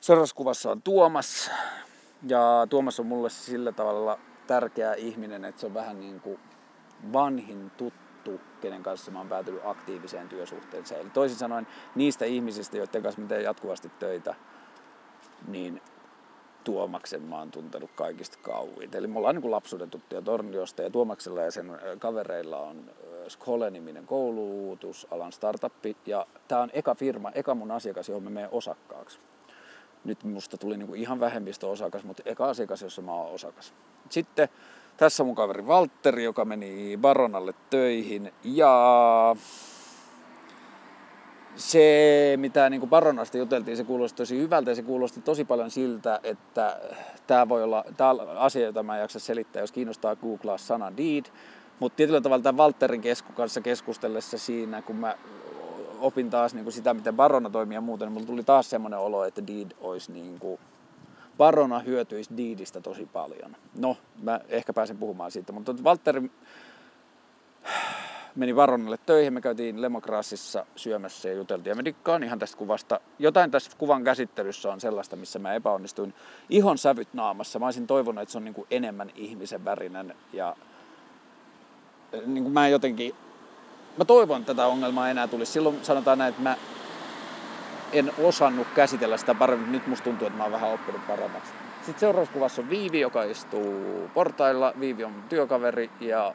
Seuraavassa 0.00 0.36
kuvassa 0.36 0.70
on 0.70 0.82
Tuomas, 0.82 1.50
ja 2.28 2.66
Tuomas 2.70 3.00
on 3.00 3.06
mulle 3.06 3.30
sillä 3.30 3.72
tavalla 3.72 4.18
tärkeä 4.46 4.94
ihminen, 4.94 5.44
että 5.44 5.60
se 5.60 5.66
on 5.66 5.74
vähän 5.74 6.00
niin 6.00 6.20
kuin 6.20 6.38
vanhin 7.12 7.70
tuttu 7.70 8.09
tuttu, 8.24 8.60
kenen 8.60 8.82
kanssa 8.82 9.10
mä 9.10 9.18
oon 9.18 9.28
päätynyt 9.28 9.60
aktiiviseen 9.64 10.28
työsuhteeseen. 10.28 11.00
Eli 11.00 11.10
toisin 11.10 11.38
sanoen 11.38 11.66
niistä 11.94 12.24
ihmisistä, 12.24 12.76
joiden 12.76 13.02
kanssa 13.02 13.20
mä 13.20 13.28
teen 13.28 13.44
jatkuvasti 13.44 13.90
töitä, 13.98 14.34
niin 15.48 15.82
Tuomaksen 16.64 17.22
mä 17.22 17.38
oon 17.38 17.50
tuntenut 17.50 17.90
kaikista 17.94 18.38
kauit. 18.42 18.94
Eli 18.94 19.06
me 19.06 19.18
ollaan 19.18 19.34
niin 19.34 19.50
lapsuuden 19.50 19.90
tuttuja 19.90 20.22
Torniosta 20.22 20.82
ja 20.82 20.90
Tuomaksella 20.90 21.42
ja 21.42 21.50
sen 21.50 21.78
kavereilla 21.98 22.58
on 22.58 22.90
Skole-niminen 23.28 24.06
kouluutus, 24.06 25.06
alan 25.10 25.32
startuppi. 25.32 25.96
Ja 26.06 26.26
tämä 26.48 26.60
on 26.60 26.70
eka 26.72 26.94
firma, 26.94 27.30
eka 27.30 27.54
mun 27.54 27.70
asiakas, 27.70 28.08
johon 28.08 28.22
mä 28.22 28.30
menen 28.30 28.48
osakkaaksi. 28.52 29.18
Nyt 30.04 30.24
musta 30.24 30.58
tuli 30.58 30.76
niin 30.76 30.94
ihan 30.94 31.20
vähemmistöosakas, 31.20 32.04
mutta 32.04 32.22
eka 32.26 32.48
asiakas, 32.48 32.82
jossa 32.82 33.02
mä 33.02 33.12
oon 33.12 33.34
osakas. 33.34 33.74
Sitten 34.08 34.48
tässä 35.00 35.24
mun 35.24 35.34
kaveri 35.34 35.66
Valtteri, 35.66 36.24
joka 36.24 36.44
meni 36.44 36.98
Baronalle 37.00 37.54
töihin. 37.70 38.32
Ja 38.44 39.36
se, 41.56 42.34
mitä 42.36 42.70
niin 42.70 42.80
kuin 42.80 42.90
Baronasta 42.90 43.38
juteltiin, 43.38 43.76
se 43.76 43.84
kuulosti 43.84 44.16
tosi 44.16 44.38
hyvältä 44.38 44.70
ja 44.70 44.74
se 44.74 44.82
kuulosti 44.82 45.20
tosi 45.20 45.44
paljon 45.44 45.70
siltä, 45.70 46.20
että 46.22 46.80
tämä 47.26 47.48
voi 47.48 47.62
olla 47.62 47.84
tämä 47.96 48.10
asia, 48.36 48.66
jota 48.66 48.82
mä 48.82 48.96
en 48.96 49.00
jaksa 49.00 49.18
selittää, 49.18 49.60
jos 49.60 49.72
kiinnostaa 49.72 50.16
googlaa 50.16 50.58
sana 50.58 50.96
deed. 50.96 51.24
Mutta 51.78 51.96
tietyllä 51.96 52.20
tavalla 52.20 52.42
tämän 52.42 52.56
Valterin 52.56 53.00
kesku 53.00 53.32
kanssa 53.32 53.60
keskustellessa 53.60 54.38
siinä, 54.38 54.82
kun 54.82 54.96
mä 54.96 55.16
opin 56.00 56.30
taas 56.30 56.54
niin 56.54 56.64
kuin 56.64 56.72
sitä, 56.72 56.94
miten 56.94 57.16
Barona 57.16 57.50
toimii 57.50 57.76
ja 57.76 57.80
muuten, 57.80 58.06
niin 58.06 58.12
mulla 58.12 58.26
tuli 58.26 58.42
taas 58.42 58.70
semmoinen 58.70 58.98
olo, 58.98 59.24
että 59.24 59.46
deed 59.46 59.70
olisi 59.80 60.12
niin 60.12 60.38
kuin 60.38 60.60
Barona 61.40 61.78
hyötyisi 61.78 62.36
Diidistä 62.36 62.80
tosi 62.80 63.08
paljon. 63.12 63.56
No, 63.74 63.96
mä 64.22 64.40
ehkä 64.48 64.72
pääsen 64.72 64.98
puhumaan 64.98 65.30
siitä, 65.30 65.52
mutta 65.52 65.84
Valtteri 65.84 66.30
meni 68.36 68.56
Varonalle 68.56 68.98
töihin, 69.06 69.32
me 69.32 69.40
käytiin 69.40 69.82
Lemokrassissa 69.82 70.66
syömässä 70.76 71.28
ja 71.28 71.34
juteltiin. 71.34 71.70
Ja 71.70 71.74
me 71.74 71.84
dikkaan 71.84 72.22
ihan 72.22 72.38
tästä 72.38 72.56
kuvasta. 72.56 73.00
Jotain 73.18 73.50
tässä 73.50 73.70
kuvan 73.78 74.04
käsittelyssä 74.04 74.72
on 74.72 74.80
sellaista, 74.80 75.16
missä 75.16 75.38
mä 75.38 75.54
epäonnistuin. 75.54 76.14
Ihon 76.50 76.78
sävyt 76.78 77.14
naamassa. 77.14 77.58
Mä 77.58 77.64
olisin 77.64 77.86
toivonut, 77.86 78.22
että 78.22 78.32
se 78.32 78.38
on 78.38 78.44
niin 78.44 78.54
kuin 78.54 78.66
enemmän 78.70 79.10
ihmisen 79.14 79.64
värinen. 79.64 80.14
Ja 80.32 80.56
niin 82.26 82.44
kuin 82.44 82.52
mä 82.52 82.68
jotenkin... 82.68 83.14
Mä 83.96 84.04
toivon, 84.04 84.40
että 84.40 84.54
tätä 84.54 84.66
ongelmaa 84.66 85.10
enää 85.10 85.28
tulisi. 85.28 85.52
Silloin 85.52 85.84
sanotaan 85.84 86.18
näin, 86.18 86.30
että 86.30 86.42
mä 86.42 86.56
en 87.92 88.12
osannut 88.22 88.66
käsitellä 88.74 89.16
sitä 89.16 89.34
paremmin. 89.34 89.72
Nyt 89.72 89.86
musta 89.86 90.04
tuntuu, 90.04 90.26
että 90.26 90.36
mä 90.38 90.42
oon 90.42 90.52
vähän 90.52 90.72
oppinut 90.72 91.06
paremmaksi. 91.06 91.52
Sitten 91.76 92.00
seuraavassa 92.00 92.34
kuvassa 92.34 92.62
on 92.62 92.70
Viivi, 92.70 93.00
joka 93.00 93.22
istuu 93.22 94.10
portailla. 94.14 94.72
Viivi 94.80 95.04
on 95.04 95.24
työkaveri 95.28 95.90
ja 96.00 96.34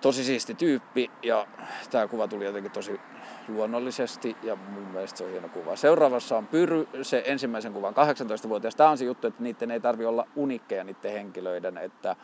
tosi 0.00 0.24
siisti 0.24 0.54
tyyppi. 0.54 1.10
Ja 1.22 1.46
tämä 1.90 2.08
kuva 2.08 2.28
tuli 2.28 2.44
jotenkin 2.44 2.72
tosi 2.72 3.00
luonnollisesti 3.48 4.36
ja 4.42 4.56
mun 4.56 4.82
mielestä 4.82 5.18
se 5.18 5.24
on 5.24 5.30
hieno 5.30 5.48
kuva. 5.48 5.76
Seuraavassa 5.76 6.36
on 6.36 6.46
Pyry, 6.46 6.88
se 7.02 7.22
ensimmäisen 7.26 7.72
kuvan 7.72 7.94
18-vuotias. 7.94 8.76
Tämä 8.76 8.90
on 8.90 8.98
se 8.98 9.04
juttu, 9.04 9.26
että 9.26 9.42
niiden 9.42 9.70
ei 9.70 9.80
tarvi 9.80 10.06
olla 10.06 10.26
unikkeja 10.36 10.84
niiden 10.84 11.12
henkilöiden, 11.12 11.78
että 11.78 12.16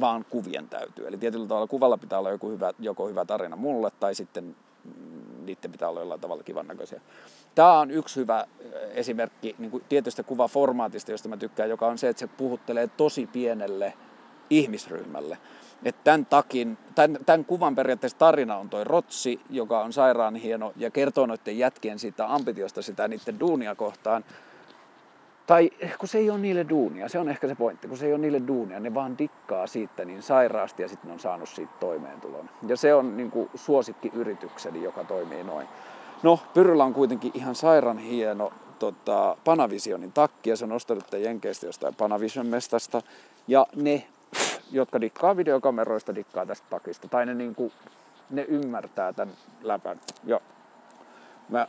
vaan 0.00 0.24
kuvien 0.30 0.68
täytyy. 0.68 1.06
Eli 1.06 1.18
tietyllä 1.18 1.46
tavalla 1.46 1.66
kuvalla 1.66 1.98
pitää 1.98 2.18
olla 2.18 2.30
joku 2.30 2.50
hyvä, 2.50 2.72
joko 2.78 3.08
hyvä 3.08 3.24
tarina 3.24 3.56
mulle 3.56 3.90
tai 4.00 4.14
sitten 4.14 4.56
niiden 5.46 5.72
pitää 5.72 5.88
olla 5.88 6.00
jollain 6.00 6.20
tavalla 6.20 6.42
kivan 6.42 6.66
näköisiä. 6.66 7.00
Tämä 7.54 7.80
on 7.80 7.90
yksi 7.90 8.16
hyvä 8.16 8.46
esimerkki 8.94 9.54
niin 9.58 9.70
kuin 9.70 9.84
tietystä 9.88 10.22
kuvaformaatista, 10.22 11.10
josta 11.10 11.28
mä 11.28 11.36
tykkään, 11.36 11.70
joka 11.70 11.86
on 11.86 11.98
se, 11.98 12.08
että 12.08 12.20
se 12.20 12.26
puhuttelee 12.26 12.86
tosi 12.96 13.26
pienelle 13.26 13.92
ihmisryhmälle. 14.50 15.38
Että 15.84 16.00
tämän, 16.04 16.26
takin, 16.26 16.78
tämän, 16.94 17.18
tämän 17.26 17.44
kuvan 17.44 17.74
periaatteessa 17.74 18.18
tarina 18.18 18.56
on 18.56 18.70
toi 18.70 18.84
Rotsi, 18.84 19.40
joka 19.50 19.80
on 19.80 19.92
sairaan 19.92 20.34
hieno 20.34 20.72
ja 20.76 20.90
kertoo 20.90 21.26
noiden 21.26 21.58
jätkien 21.58 21.98
siitä 21.98 22.34
ambitiosta 22.34 22.82
sitä 22.82 23.08
niiden 23.08 23.40
duunia 23.40 23.74
kohtaan. 23.74 24.24
Tai 25.46 25.70
kun 25.98 26.08
se 26.08 26.18
ei 26.18 26.30
ole 26.30 26.38
niille 26.38 26.68
duunia, 26.68 27.08
se 27.08 27.18
on 27.18 27.28
ehkä 27.28 27.48
se 27.48 27.54
pointti, 27.54 27.88
kun 27.88 27.98
se 27.98 28.06
ei 28.06 28.12
ole 28.12 28.20
niille 28.20 28.42
duunia, 28.46 28.80
ne 28.80 28.94
vaan 28.94 29.18
dikkaa 29.18 29.66
siitä 29.66 30.04
niin 30.04 30.22
sairaasti 30.22 30.82
ja 30.82 30.88
sitten 30.88 31.10
on 31.10 31.20
saanut 31.20 31.48
siitä 31.48 31.72
toimeentulon. 31.80 32.50
Ja 32.66 32.76
se 32.76 32.94
on 32.94 33.16
niin 33.16 33.30
kuin 33.30 33.50
suosikki 33.54 34.10
yritykseni, 34.14 34.82
joka 34.82 35.04
toimii 35.04 35.44
noin. 35.44 35.68
No, 36.22 36.40
Pyryllä 36.54 36.84
on 36.84 36.94
kuitenkin 36.94 37.30
ihan 37.34 37.54
sairaan 37.54 37.98
hieno 37.98 38.52
tota, 38.78 39.36
Panavisionin 39.44 40.12
takki 40.12 40.50
ja 40.50 40.56
se 40.56 40.64
on 40.64 40.72
ostanut 40.72 41.12
Jenkeistä 41.12 41.66
jostain 41.66 41.94
Panavision 41.94 42.46
mestasta. 42.46 43.02
Ja 43.48 43.66
ne, 43.76 44.06
jotka 44.70 45.00
dikkaa 45.00 45.36
videokameroista, 45.36 46.14
dikkaa 46.14 46.46
tästä 46.46 46.66
takista. 46.70 47.08
Tai 47.08 47.26
ne, 47.26 47.34
niin 47.34 47.54
kuin, 47.54 47.72
ne 48.30 48.42
ymmärtää 48.42 49.12
tämän 49.12 49.34
läpän. 49.62 50.00
Ja 50.24 50.40
mä 51.48 51.66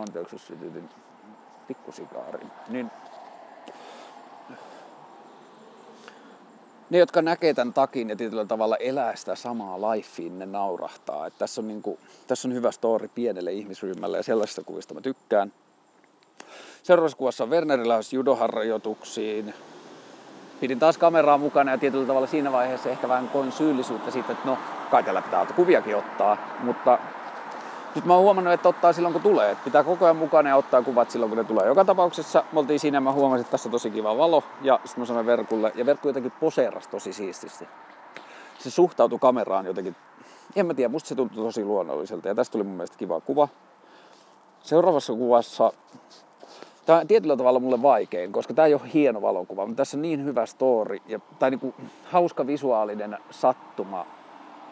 anteeksi 0.00 0.34
jos 0.34 0.46
sytytin 0.46 0.88
pikkusikaarin, 1.68 2.50
niin 2.68 2.90
ne, 6.90 6.98
jotka 6.98 7.22
näkee 7.22 7.54
tämän 7.54 7.74
takin 7.74 8.10
ja 8.10 8.16
tietyllä 8.16 8.44
tavalla 8.44 8.76
elää 8.76 9.16
sitä 9.16 9.34
samaa 9.34 9.80
lifeen, 9.80 10.38
ne 10.38 10.46
naurahtaa. 10.46 11.26
Et 11.26 11.38
tässä, 11.38 11.60
on 11.60 11.68
niinku, 11.68 11.98
tässä 12.26 12.48
on 12.48 12.54
hyvä 12.54 12.70
story 12.70 13.08
pienelle 13.08 13.52
ihmisryhmälle 13.52 14.16
ja 14.16 14.22
sellaisista 14.22 14.64
kuvista 14.64 14.94
mä 14.94 15.00
tykkään. 15.00 15.52
Seuraavassa 16.82 17.18
kuvassa 17.18 17.44
on 17.44 17.50
Wernerillä 17.50 18.00
judoharjoituksiin. 18.12 19.54
Pidin 20.60 20.78
taas 20.78 20.98
kameraa 20.98 21.38
mukana 21.38 21.70
ja 21.70 21.78
tietyllä 21.78 22.06
tavalla 22.06 22.26
siinä 22.26 22.52
vaiheessa 22.52 22.88
ehkä 22.88 23.08
vähän 23.08 23.28
koin 23.28 23.52
syyllisyyttä 23.52 24.10
siitä, 24.10 24.32
että 24.32 24.48
no 24.48 24.58
kai 24.90 25.02
tällä 25.02 25.22
pitää 25.22 25.46
kuviakin 25.56 25.96
ottaa, 25.96 26.58
mutta 26.62 26.98
nyt 27.94 28.04
mä 28.04 28.14
oon 28.14 28.22
huomannut, 28.22 28.54
että 28.54 28.68
ottaa 28.68 28.92
silloin 28.92 29.12
kun 29.12 29.22
tulee. 29.22 29.50
Että 29.50 29.64
pitää 29.64 29.84
koko 29.84 30.04
ajan 30.04 30.16
mukana 30.16 30.48
ja 30.48 30.56
ottaa 30.56 30.82
kuvat 30.82 31.10
silloin 31.10 31.30
kun 31.30 31.38
ne 31.38 31.44
tulee. 31.44 31.66
Joka 31.66 31.84
tapauksessa 31.84 32.44
me 32.52 32.58
oltiin 32.58 32.80
siinä 32.80 32.96
ja 32.96 33.00
mä 33.00 33.12
huomasin, 33.12 33.40
että 33.40 33.50
tässä 33.50 33.68
on 33.68 33.72
tosi 33.72 33.90
kiva 33.90 34.18
valo. 34.18 34.42
Ja 34.62 34.80
sitten 34.84 35.02
mä 35.02 35.06
sanoin 35.06 35.26
Verkulle, 35.26 35.72
ja 35.74 35.86
Verkku 35.86 36.08
jotenkin 36.08 36.32
poseeras 36.40 36.88
tosi 36.88 37.12
siististi. 37.12 37.68
Se 38.58 38.70
suhtautui 38.70 39.18
kameraan 39.18 39.66
jotenkin, 39.66 39.96
en 40.56 40.66
mä 40.66 40.74
tiedä, 40.74 40.88
musta 40.88 41.08
se 41.08 41.14
tuntui 41.14 41.44
tosi 41.44 41.64
luonnolliselta. 41.64 42.28
Ja 42.28 42.34
tästä 42.34 42.52
tuli 42.52 42.64
mun 42.64 42.76
mielestä 42.76 42.98
kiva 42.98 43.20
kuva. 43.20 43.48
Seuraavassa 44.60 45.12
kuvassa, 45.12 45.72
tämä 46.86 46.98
on 46.98 47.06
tietyllä 47.06 47.36
tavalla 47.36 47.60
mulle 47.60 47.82
vaikein, 47.82 48.32
koska 48.32 48.54
tämä 48.54 48.66
ei 48.66 48.74
ole 48.74 48.82
hieno 48.94 49.22
valokuva, 49.22 49.66
mutta 49.66 49.76
tässä 49.76 49.96
on 49.96 50.02
niin 50.02 50.24
hyvä 50.24 50.46
story 50.46 50.98
ja, 51.06 51.20
tai 51.38 51.50
niinku 51.50 51.74
hauska 52.04 52.46
visuaalinen 52.46 53.18
sattuma, 53.30 54.06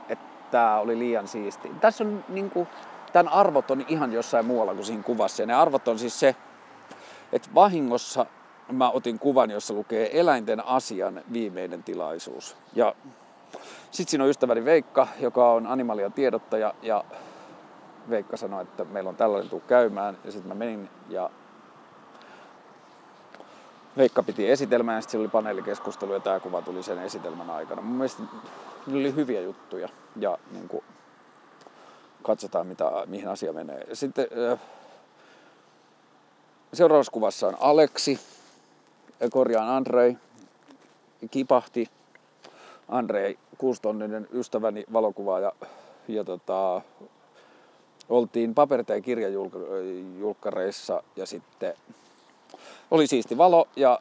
että 0.08 0.24
tämä 0.50 0.78
oli 0.78 0.98
liian 0.98 1.28
siisti. 1.28 1.72
Tässä 1.80 2.04
on 2.04 2.24
niinku, 2.28 2.66
tämän 3.16 3.32
arvot 3.32 3.70
on 3.70 3.84
ihan 3.88 4.12
jossain 4.12 4.46
muualla 4.46 4.74
kuin 4.74 4.84
siinä 4.84 5.02
kuvassa. 5.02 5.42
Ja 5.42 5.46
ne 5.46 5.54
arvot 5.54 5.88
on 5.88 5.98
siis 5.98 6.20
se, 6.20 6.36
että 7.32 7.48
vahingossa 7.54 8.26
mä 8.72 8.90
otin 8.90 9.18
kuvan, 9.18 9.50
jossa 9.50 9.74
lukee 9.74 10.20
eläinten 10.20 10.66
asian 10.66 11.22
viimeinen 11.32 11.82
tilaisuus. 11.82 12.56
Ja 12.74 12.94
sitten 13.90 14.10
siinä 14.10 14.24
on 14.24 14.30
ystäväni 14.30 14.64
Veikka, 14.64 15.08
joka 15.20 15.52
on 15.52 15.66
animalia 15.66 16.10
tiedottaja 16.10 16.74
ja 16.82 17.04
Veikka 18.10 18.36
sanoi, 18.36 18.62
että 18.62 18.84
meillä 18.84 19.10
on 19.10 19.16
tällainen 19.16 19.50
tuu 19.50 19.60
käymään 19.60 20.18
ja 20.24 20.32
sitten 20.32 20.48
mä 20.48 20.54
menin 20.54 20.88
ja 21.08 21.30
Veikka 23.96 24.22
piti 24.22 24.50
esitelmää 24.50 24.94
ja 24.94 25.00
sitten 25.00 25.20
oli 25.20 25.28
paneelikeskustelu 25.28 26.12
ja 26.12 26.20
tämä 26.20 26.40
kuva 26.40 26.62
tuli 26.62 26.82
sen 26.82 26.98
esitelmän 26.98 27.50
aikana. 27.50 27.82
Mun 27.82 27.96
mielestä 27.96 28.22
ne 28.86 28.98
oli 28.98 29.14
hyviä 29.14 29.40
juttuja 29.40 29.88
ja 30.16 30.38
niin 30.52 30.68
kuin, 30.68 30.84
katsotaan 32.26 32.66
mitä, 32.66 32.90
mihin 33.06 33.28
asia 33.28 33.52
menee. 33.52 33.86
Sitten 33.92 34.26
seuraavassa 36.72 37.12
kuvassa 37.12 37.46
on 37.46 37.56
Aleksi, 37.60 38.20
korjaan 39.30 39.68
Andrei, 39.68 40.16
kipahti. 41.30 41.90
Andrei, 42.88 43.38
kuustonninen 43.58 44.28
ystäväni 44.32 44.84
valokuvaaja 44.92 45.52
ja 46.08 46.24
tota, 46.24 46.80
oltiin 48.08 48.54
paperita- 48.54 48.94
ja 48.94 49.00
kirjajulkkareissa 49.00 51.02
ja 51.16 51.26
sitten 51.26 51.74
oli 52.90 53.06
siisti 53.06 53.38
valo 53.38 53.68
ja 53.76 53.98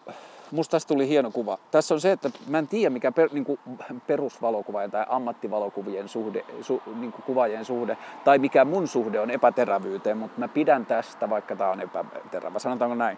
musta 0.51 0.71
tästä 0.71 0.87
tuli 0.87 1.07
hieno 1.07 1.31
kuva. 1.31 1.57
Tässä 1.71 1.93
on 1.93 2.01
se, 2.01 2.11
että 2.11 2.29
mä 2.47 2.57
en 2.57 2.67
tiedä 2.67 2.89
mikä 2.89 3.11
per, 3.11 3.29
niin 3.31 3.59
perusvalokuvaajan 4.07 4.91
tai 4.91 5.05
ammattivalokuvien 5.09 6.09
suhde, 6.09 6.45
su, 6.61 6.81
niin 6.99 7.11
kuvaajien 7.11 7.65
suhde, 7.65 7.97
tai 8.23 8.39
mikä 8.39 8.65
mun 8.65 8.87
suhde 8.87 9.19
on 9.19 9.31
epäterävyyteen, 9.31 10.17
mutta 10.17 10.39
mä 10.39 10.47
pidän 10.47 10.85
tästä, 10.85 11.29
vaikka 11.29 11.55
tää 11.55 11.69
on 11.69 11.81
epäterävä. 11.81 12.59
Sanotaanko 12.59 12.95
näin? 12.95 13.17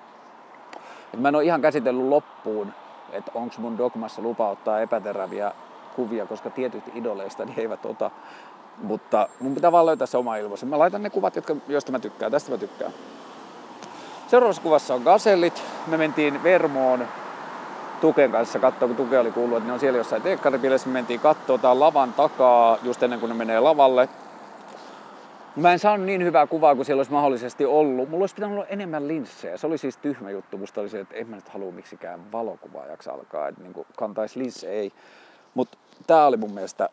Et 1.14 1.20
mä 1.20 1.28
en 1.28 1.36
ole 1.36 1.44
ihan 1.44 1.62
käsitellyt 1.62 2.06
loppuun, 2.06 2.74
että 3.12 3.32
onko 3.36 3.56
mun 3.58 3.78
dogmassa 3.78 4.22
lupa 4.22 4.50
ottaa 4.50 4.82
epäteräviä 4.82 5.52
kuvia, 5.96 6.26
koska 6.26 6.50
tietyt 6.50 6.84
idoleista 6.96 7.46
niin 7.46 7.60
eivät 7.60 7.86
ota. 7.86 8.12
Mutta 8.78 9.30
mun 9.40 9.56
pitää 9.56 9.72
vaan 9.72 9.86
löytää 9.86 10.08
se 10.08 10.18
oma 10.18 10.36
ilmaisu. 10.38 10.66
Mä 10.66 10.80
laitan 10.80 11.04
ne 11.04 11.10
kuvat, 11.10 11.36
jotka, 11.36 11.56
joista 11.68 11.92
mä 11.92 12.00
tykkään. 12.00 12.32
Tästä 12.32 12.52
mä 12.52 12.58
tykkään. 12.58 12.92
Seuraavassa 14.28 14.62
kuvassa 14.62 14.94
on 14.94 15.02
gasellit. 15.02 15.64
Me 15.88 15.98
mentiin 15.98 16.44
Vermoon 16.44 17.08
Tuken 18.02 18.32
kanssa 18.32 18.60
katsoa, 18.60 18.88
kun 18.88 18.98
Tuke 18.98 19.20
oli 19.20 19.32
kuullut, 19.32 19.58
että 19.58 19.68
ne 19.68 19.74
on 19.74 19.80
siellä 19.80 19.98
jossain 19.98 20.22
teekkaripileissä. 20.22 20.90
Me 20.90 20.94
mentiin 20.94 21.20
katsoa, 21.20 21.58
tää 21.58 21.80
lavan 21.80 22.14
takaa 22.14 22.78
just 22.84 23.04
ennen 23.04 23.20
kuin 23.20 23.30
ne 23.30 23.36
menee 23.36 23.60
lavalle. 23.60 24.10
Mä 25.56 25.74
en 25.74 25.80
saanut 25.80 26.06
niin 26.06 26.24
hyvää 26.24 26.48
kuvaa 26.48 26.76
kuin 26.76 26.86
siellä 26.86 27.00
olisi 27.00 27.12
mahdollisesti 27.12 27.66
ollut. 27.66 28.10
Mulla 28.10 28.24
olisi 28.24 28.36
pitänyt 28.36 28.58
olla 28.58 28.68
enemmän 28.68 29.08
linssejä. 29.08 29.58
Se 29.58 29.68
oli 29.68 29.78
siis 29.78 29.98
tyhmä 29.98 30.30
juttu. 30.30 30.58
Musta 30.58 30.82
oli 30.82 30.90
se, 30.90 31.00
että 31.00 31.16
en 31.16 31.30
mä 31.30 31.36
nyt 31.36 31.50
halua 31.50 31.72
miksikään 31.72 32.32
valokuvaajaksi 32.32 33.10
alkaa. 33.10 33.48
Että 33.48 33.62
niin 33.64 33.86
kantaisi 33.98 34.40
linssejä, 34.40 34.74
ei. 34.74 34.92
Mutta 35.54 35.78
tää 36.08 36.28
oli 36.28 36.38
mun 36.38 36.54
mielestä 36.54 36.90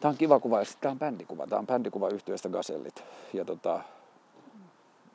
Tää 0.00 0.08
on 0.08 0.16
kiva 0.16 0.40
kuva 0.40 0.58
ja 0.58 0.64
sitten 0.64 0.80
tää 0.80 0.90
on 0.90 0.98
bändikuva. 0.98 1.46
Tää 1.46 1.58
on 1.58 1.66
bändikuva 1.66 2.08
yhtiöstä 2.08 2.48
Gasellit. 2.48 3.04
Ja 3.32 3.44
tota, 3.44 3.80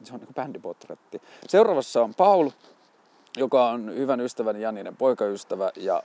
se 0.06 0.14
on 0.14 0.20
niin 0.20 0.34
bändipotretti. 0.34 1.22
Seuraavassa 1.48 2.04
on 2.04 2.14
Paul, 2.14 2.50
joka 3.38 3.70
on 3.70 3.96
hyvän 3.96 4.22
ystävän 4.22 4.62
Janinen 4.62 4.96
poikaystävä 4.96 5.72
ja 5.76 6.04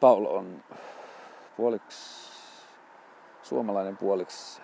Paul 0.00 0.26
on 0.26 0.62
puoliksi 1.56 2.32
suomalainen, 3.42 3.96
puoliksi 3.96 4.62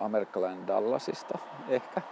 amerikkalainen 0.00 0.66
Dallasista 0.66 1.38
ehkä. 1.68 2.02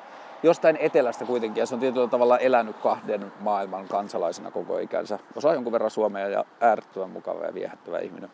Jostain 0.43 0.77
etelästä 0.77 1.25
kuitenkin 1.25 1.61
ja 1.61 1.67
se 1.67 1.75
on 1.75 1.81
tietyllä 1.81 2.09
tavalla 2.09 2.39
elänyt 2.39 2.77
kahden 2.77 3.33
maailman 3.41 3.89
kansalaisena 3.89 4.51
koko 4.51 4.79
ikänsä. 4.79 5.19
Osaa 5.37 5.55
jonkun 5.55 5.73
verran 5.73 5.91
suomea 5.91 6.29
ja 6.29 6.45
äärettömän 6.61 7.11
mukava 7.11 7.45
ja 7.45 7.55
viehättävä 7.55 7.99
ihminen. 7.99 8.31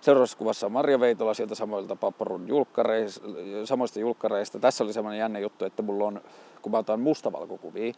Seuraavassa 0.00 0.38
kuvassa 0.38 0.66
on 0.66 0.72
Marja 0.72 1.00
Veitola 1.00 1.34
sieltä 1.34 1.54
samoilta 1.54 1.96
Papparun 1.96 2.48
julkkareista, 2.48 3.26
samoista 3.64 4.00
julkkareista. 4.00 4.58
Tässä 4.58 4.84
oli 4.84 4.92
semmoinen 4.92 5.20
jännä 5.20 5.38
juttu, 5.38 5.64
että 5.64 5.82
mulla 5.82 6.04
on, 6.04 6.20
kun 6.62 6.72
mä 6.72 6.78
otan 6.78 7.00
mustavalkokuvia, 7.00 7.92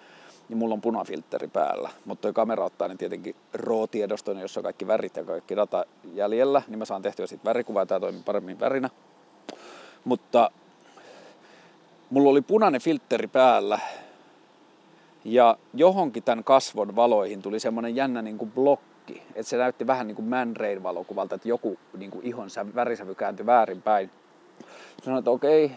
niin 0.49 0.57
mulla 0.57 0.75
on 0.75 0.81
punafiltteri 0.81 1.49
päällä. 1.49 1.91
Mutta 2.05 2.23
tuo 2.23 2.33
kamera 2.33 2.65
ottaa 2.65 2.89
niin 2.89 2.99
tietenkin 2.99 3.37
RAW-tiedoston, 3.55 4.41
jossa 4.41 4.61
on 4.61 4.65
kaikki 4.65 4.87
värit 4.87 5.17
ja 5.17 5.25
kaikki 5.25 5.57
data 5.57 5.85
jäljellä, 6.15 6.63
niin 6.69 6.79
mä 6.79 6.85
saan 6.85 7.03
tehtyä 7.03 7.27
siitä 7.27 7.45
värikuvaa 7.45 7.87
tämä 7.87 8.01
toimii 8.01 8.23
paremmin 8.25 8.61
värinä. 8.61 8.91
Mutta 10.05 10.51
mulla 12.11 12.31
oli 12.31 12.41
punainen 12.41 12.81
filtteri 12.81 13.29
päällä 13.29 13.79
ja 15.25 15.57
johonkin 15.75 16.23
tämän 16.23 16.45
kasvon 16.45 16.97
valoihin 16.97 17.43
tuli 17.43 17.61
semmoinen 17.61 17.97
jännä 17.97 18.23
niin 18.23 18.39
kuin 18.39 18.53
blokki. 18.53 19.23
Että 19.35 19.51
se 19.51 19.57
näytti 19.57 19.87
vähän 19.87 20.07
niin 20.07 20.17
kuin 20.17 20.29
Man 20.29 20.57
Rain 20.57 20.83
valokuvalta, 20.83 21.35
että 21.35 21.49
joku 21.49 21.79
niin 21.99 22.11
kuin 22.11 22.27
ihon 22.27 22.49
värisävy 22.75 23.15
kääntyi 23.15 23.47
väärinpäin. 23.47 24.11
Sanoin, 25.03 25.19
että 25.19 25.31
okei, 25.31 25.73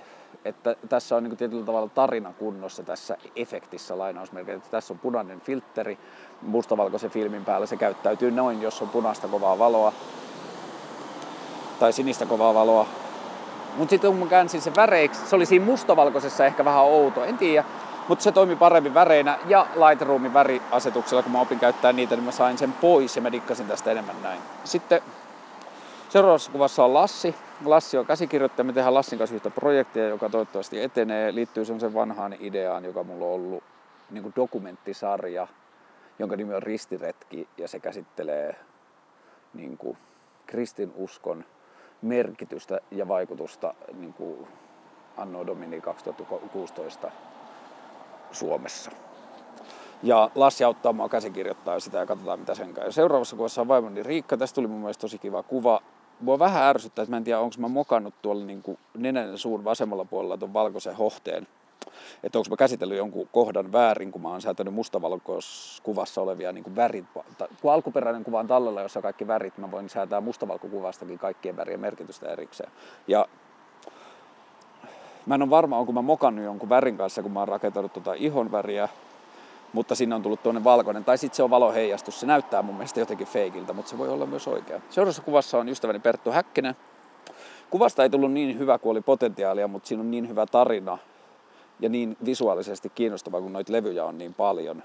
että 0.45 0.75
tässä 0.89 1.15
on 1.15 1.23
niin 1.23 1.31
kuin 1.31 1.37
tietyllä 1.37 1.65
tavalla 1.65 1.89
tarina 1.89 2.33
kunnossa 2.39 2.83
tässä 2.83 3.17
efektissä 3.35 3.97
lainausmerkeissä. 3.97 4.57
Että 4.57 4.71
tässä 4.71 4.93
on 4.93 4.99
punainen 4.99 5.41
filtteri 5.41 5.97
mustavalkoisen 6.41 7.11
filmin 7.11 7.45
päällä. 7.45 7.65
Se 7.65 7.77
käyttäytyy 7.77 8.31
noin, 8.31 8.61
jos 8.61 8.81
on 8.81 8.89
punaista 8.89 9.27
kovaa 9.27 9.59
valoa 9.59 9.93
tai 11.79 11.93
sinistä 11.93 12.25
kovaa 12.25 12.53
valoa. 12.53 12.87
Mutta 13.77 13.89
sitten 13.89 14.11
kun 14.11 14.19
mä 14.19 14.25
käänsin 14.25 14.61
se 14.61 14.75
väreiksi, 14.75 15.27
se 15.27 15.35
oli 15.35 15.45
siinä 15.45 15.65
mustavalkoisessa 15.65 16.45
ehkä 16.45 16.65
vähän 16.65 16.83
outo, 16.83 17.23
en 17.23 17.37
tiedä. 17.37 17.65
Mutta 18.07 18.23
se 18.23 18.31
toimi 18.31 18.55
paremmin 18.55 18.93
väreinä 18.93 19.39
ja 19.47 19.67
Lightroomin 19.75 20.33
väriasetuksella, 20.33 21.23
kun 21.23 21.31
mä 21.31 21.41
opin 21.41 21.59
käyttää 21.59 21.93
niitä, 21.93 22.15
niin 22.15 22.23
mä 22.23 22.31
sain 22.31 22.57
sen 22.57 22.73
pois 22.73 23.15
ja 23.15 23.21
mä 23.21 23.31
dikkasin 23.31 23.67
tästä 23.67 23.91
enemmän 23.91 24.21
näin. 24.23 24.41
Sitten 24.63 25.01
seuraavassa 26.09 26.51
kuvassa 26.51 26.85
on 26.85 26.93
Lassi. 26.93 27.35
Lassi 27.65 27.97
on 27.97 28.05
käsikirjoittaja. 28.05 28.63
Me 28.63 28.73
tehdään 28.73 28.93
Lassin 28.93 29.19
kanssa 29.19 29.35
yhtä 29.35 29.49
projektia, 29.49 30.07
joka 30.07 30.29
toivottavasti 30.29 30.81
etenee. 30.81 31.35
Liittyy 31.35 31.65
sen 31.65 31.93
vanhaan 31.93 32.35
ideaan, 32.39 32.85
joka 32.85 33.03
mulla 33.03 33.25
on 33.25 33.31
ollut 33.31 33.63
niin 34.11 34.23
kuin 34.23 34.33
dokumenttisarja, 34.35 35.47
jonka 36.19 36.35
nimi 36.35 36.53
on 36.53 36.63
Ristiretki 36.63 37.47
ja 37.57 37.67
se 37.67 37.79
käsittelee 37.79 38.55
niin 39.53 39.77
kuin 39.77 39.97
kristinuskon 40.45 41.45
merkitystä 42.01 42.79
ja 42.91 43.07
vaikutusta 43.07 43.73
niin 43.93 44.13
kuin 44.13 44.47
Anno 45.17 45.47
Domini 45.47 45.81
2016 45.81 47.11
Suomessa. 48.35 48.91
Ja 50.03 50.31
Lassi 50.35 50.63
auttaa 50.63 50.93
mua 50.93 51.09
käsikirjoittaa 51.09 51.79
sitä 51.79 51.97
ja 51.97 52.05
katsotaan 52.05 52.39
mitä 52.39 52.55
sen 52.55 52.73
käy. 52.73 52.91
Seuraavassa 52.91 53.35
kuvassa 53.35 53.61
on 53.61 53.67
vaimoni 53.67 54.03
Riikka. 54.03 54.37
Tästä 54.37 54.55
tuli 54.55 54.67
mun 54.67 54.79
mielestä 54.79 55.01
tosi 55.01 55.17
kiva 55.17 55.43
kuva. 55.43 55.81
Mua 56.19 56.39
vähän 56.39 56.63
ärsyttää, 56.63 57.03
että 57.03 57.11
mä 57.11 57.17
en 57.17 57.23
tiedä 57.23 57.39
onko 57.39 57.55
mä 57.59 57.67
mokannut 57.67 58.13
tuolla 58.21 58.45
niin 58.45 58.61
kuin 58.61 58.77
nenän 58.97 59.37
suun 59.37 59.63
vasemmalla 59.63 60.05
puolella 60.05 60.37
tuon 60.37 60.53
valkoisen 60.53 60.95
hohteen. 60.95 61.47
Että 62.23 62.39
onko 62.39 62.49
mä 62.49 62.55
käsitellyt 62.55 62.97
jonkun 62.97 63.29
kohdan 63.31 63.71
väärin, 63.71 64.11
kun 64.11 64.21
mä 64.21 64.29
oon 64.29 64.41
säätänyt 64.41 64.73
mustavalkoiskuvassa 64.73 66.21
olevia 66.21 66.51
niin 66.51 66.63
kuin 66.63 66.75
värit. 66.75 67.05
Kun 67.61 67.73
alkuperäinen 67.73 68.23
kuva 68.23 68.39
on 68.39 68.47
tallella, 68.47 68.81
jossa 68.81 68.99
on 68.99 69.03
kaikki 69.03 69.27
värit, 69.27 69.57
mä 69.57 69.71
voin 69.71 69.89
säätää 69.89 70.21
mustavalkokuvastakin 70.21 71.19
kaikkien 71.19 71.57
värien 71.57 71.79
merkitystä 71.79 72.29
erikseen. 72.29 72.71
Ja 73.07 73.25
mä 75.25 75.35
en 75.35 75.41
ole 75.41 75.49
varma, 75.49 75.77
onko 75.77 75.91
mä 75.91 76.01
mokannut 76.01 76.45
jonkun 76.45 76.69
värin 76.69 76.97
kanssa, 76.97 77.21
kun 77.21 77.31
mä 77.31 77.39
oon 77.39 77.47
rakentanut 77.47 77.93
tuota 77.93 78.13
ihon 78.13 78.51
väriä, 78.51 78.89
mutta 79.73 79.95
sinne 79.95 80.15
on 80.15 80.21
tullut 80.21 80.43
tuonne 80.43 80.63
valkoinen. 80.63 81.03
Tai 81.03 81.17
sitten 81.17 81.35
se 81.35 81.43
on 81.43 81.49
valoheijastus. 81.49 82.19
Se 82.19 82.25
näyttää 82.25 82.61
mun 82.61 82.75
mielestä 82.75 82.99
jotenkin 82.99 83.27
feikiltä, 83.27 83.73
mutta 83.73 83.89
se 83.89 83.97
voi 83.97 84.09
olla 84.09 84.25
myös 84.25 84.47
oikea. 84.47 84.81
Seuraavassa 84.89 85.21
kuvassa 85.21 85.57
on 85.57 85.69
ystäväni 85.69 85.99
Perttu 85.99 86.31
Häkkinen. 86.31 86.75
Kuvasta 87.69 88.03
ei 88.03 88.09
tullut 88.09 88.31
niin 88.31 88.59
hyvä 88.59 88.77
kuin 88.77 88.91
oli 88.91 89.01
potentiaalia, 89.01 89.67
mutta 89.67 89.87
siinä 89.87 90.01
on 90.01 90.11
niin 90.11 90.29
hyvä 90.29 90.45
tarina 90.45 90.97
ja 91.79 91.89
niin 91.89 92.17
visuaalisesti 92.25 92.91
kiinnostava, 92.95 93.41
kun 93.41 93.53
noita 93.53 93.73
levyjä 93.73 94.05
on 94.05 94.17
niin 94.17 94.33
paljon. 94.33 94.83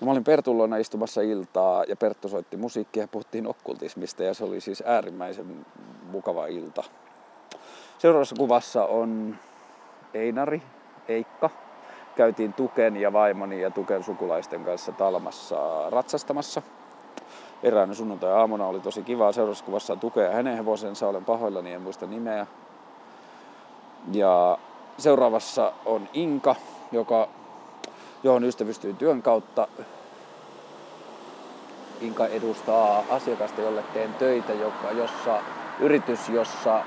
Ja 0.00 0.06
mä 0.06 0.12
olin 0.12 0.24
Pertun 0.24 0.78
istumassa 0.80 1.20
iltaa 1.20 1.84
ja 1.84 1.96
Perttu 1.96 2.28
soitti 2.28 2.56
musiikkia 2.56 3.02
ja 3.02 3.08
puhuttiin 3.08 3.46
okkultismista 3.46 4.22
ja 4.22 4.34
se 4.34 4.44
oli 4.44 4.60
siis 4.60 4.82
äärimmäisen 4.86 5.66
mukava 6.10 6.46
ilta. 6.46 6.84
Seuraavassa 8.00 8.34
kuvassa 8.38 8.84
on 8.84 9.36
Einari, 10.14 10.62
Eikka, 11.08 11.50
käytiin 12.16 12.52
Tuken 12.52 12.96
ja 12.96 13.12
vaimoni 13.12 13.60
ja 13.60 13.70
Tuken 13.70 14.04
sukulaisten 14.04 14.64
kanssa 14.64 14.92
Talmassa 14.92 15.90
ratsastamassa. 15.90 16.62
Eräänä 17.62 17.94
sunnuntai-aamuna 17.94 18.66
oli 18.66 18.80
tosi 18.80 19.02
kiva. 19.02 19.32
Seuraavassa 19.32 19.64
kuvassa 19.64 19.92
on 19.92 20.00
Tuke 20.00 20.22
ja 20.22 20.30
hänen 20.30 20.56
hevosensa. 20.56 21.08
Olen 21.08 21.24
pahoillani, 21.24 21.72
en 21.72 21.82
muista 21.82 22.06
nimeä. 22.06 22.46
Ja 24.12 24.58
seuraavassa 24.98 25.72
on 25.86 26.08
Inka, 26.12 26.56
joka, 26.92 27.28
johon 28.22 28.44
ystävystyin 28.44 28.96
työn 28.96 29.22
kautta. 29.22 29.68
Inka 32.00 32.26
edustaa 32.26 33.04
asiakasta, 33.10 33.60
jolle 33.60 33.84
teen 33.94 34.14
töitä, 34.14 34.52
joka, 34.52 34.90
jossa 34.90 35.42
yritys, 35.80 36.28
jossa 36.28 36.84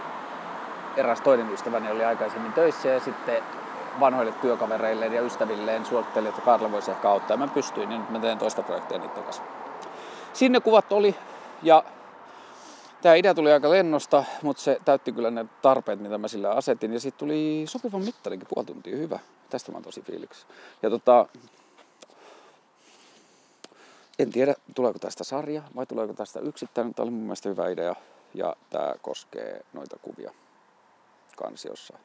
eräs 0.98 1.22
toinen 1.22 1.54
ystäväni 1.54 1.92
oli 1.92 2.06
aikaisemmin 2.06 2.54
töissä 2.54 2.90
ja 2.90 3.00
sitten 3.00 3.44
vanhoille 4.00 4.32
työkavereilleen 4.32 5.14
ja 5.14 5.22
ystävilleen 5.22 5.86
suositteli, 5.86 6.28
että 6.28 6.42
Karla 6.42 6.72
voisi 6.72 6.92
ehkä 6.92 7.10
auttaa. 7.10 7.38
Mä 7.38 7.48
pystyin, 7.48 7.90
niin 7.90 8.02
nyt 8.02 8.10
mä 8.10 8.20
teen 8.20 8.38
toista 8.38 8.64
projektia 8.64 8.98
niiden 8.98 9.24
kanssa. 9.24 9.44
Sinne 10.34 10.60
kuvat 10.60 10.92
oli 10.92 11.16
ja 11.64 11.84
tämä 13.02 13.16
idea 13.16 13.34
tuli 13.34 13.52
aika 13.52 13.70
lennosta, 13.70 14.24
mutta 14.42 14.64
se 14.64 14.78
täytti 14.86 15.12
kyllä 15.12 15.32
ne 15.32 15.46
tarpeet, 15.62 16.00
mitä 16.00 16.18
mä 16.18 16.28
sillä 16.28 16.50
asetin. 16.50 16.94
Ja 16.94 17.00
sitten 17.00 17.20
tuli 17.20 17.64
sopivan 17.68 18.02
mittarinkin, 18.02 18.48
puoli 18.54 18.66
tuntia 18.66 18.98
hyvä. 18.98 19.20
Tästä 19.50 19.72
mä 19.72 19.76
oon 19.76 19.84
tosi 19.84 20.02
fiiliksi. 20.02 20.46
Ja 20.82 20.90
tota, 20.90 21.26
en 24.20 24.32
tiedä, 24.32 24.56
tuleeko 24.76 25.00
tästä 25.00 25.24
sarja 25.24 25.62
vai 25.76 25.86
tuleeko 25.86 26.14
tästä 26.14 26.40
yksittäinen. 26.40 26.94
Tämä 26.94 27.04
oli 27.04 27.12
mun 27.12 27.24
mielestä 27.24 27.50
hyvä 27.50 27.70
idea 27.70 27.96
ja 28.34 28.56
tämä 28.70 28.94
koskee 29.02 29.62
noita 29.74 29.98
kuvia 30.02 30.32
kansiossa 31.38 31.98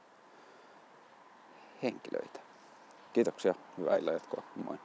henkilöitä. 1.82 2.40
Kiitoksia, 3.12 3.54
hyvää 3.78 3.96
illan 3.96 4.14
jatkoa, 4.14 4.42
moi. 4.64 4.78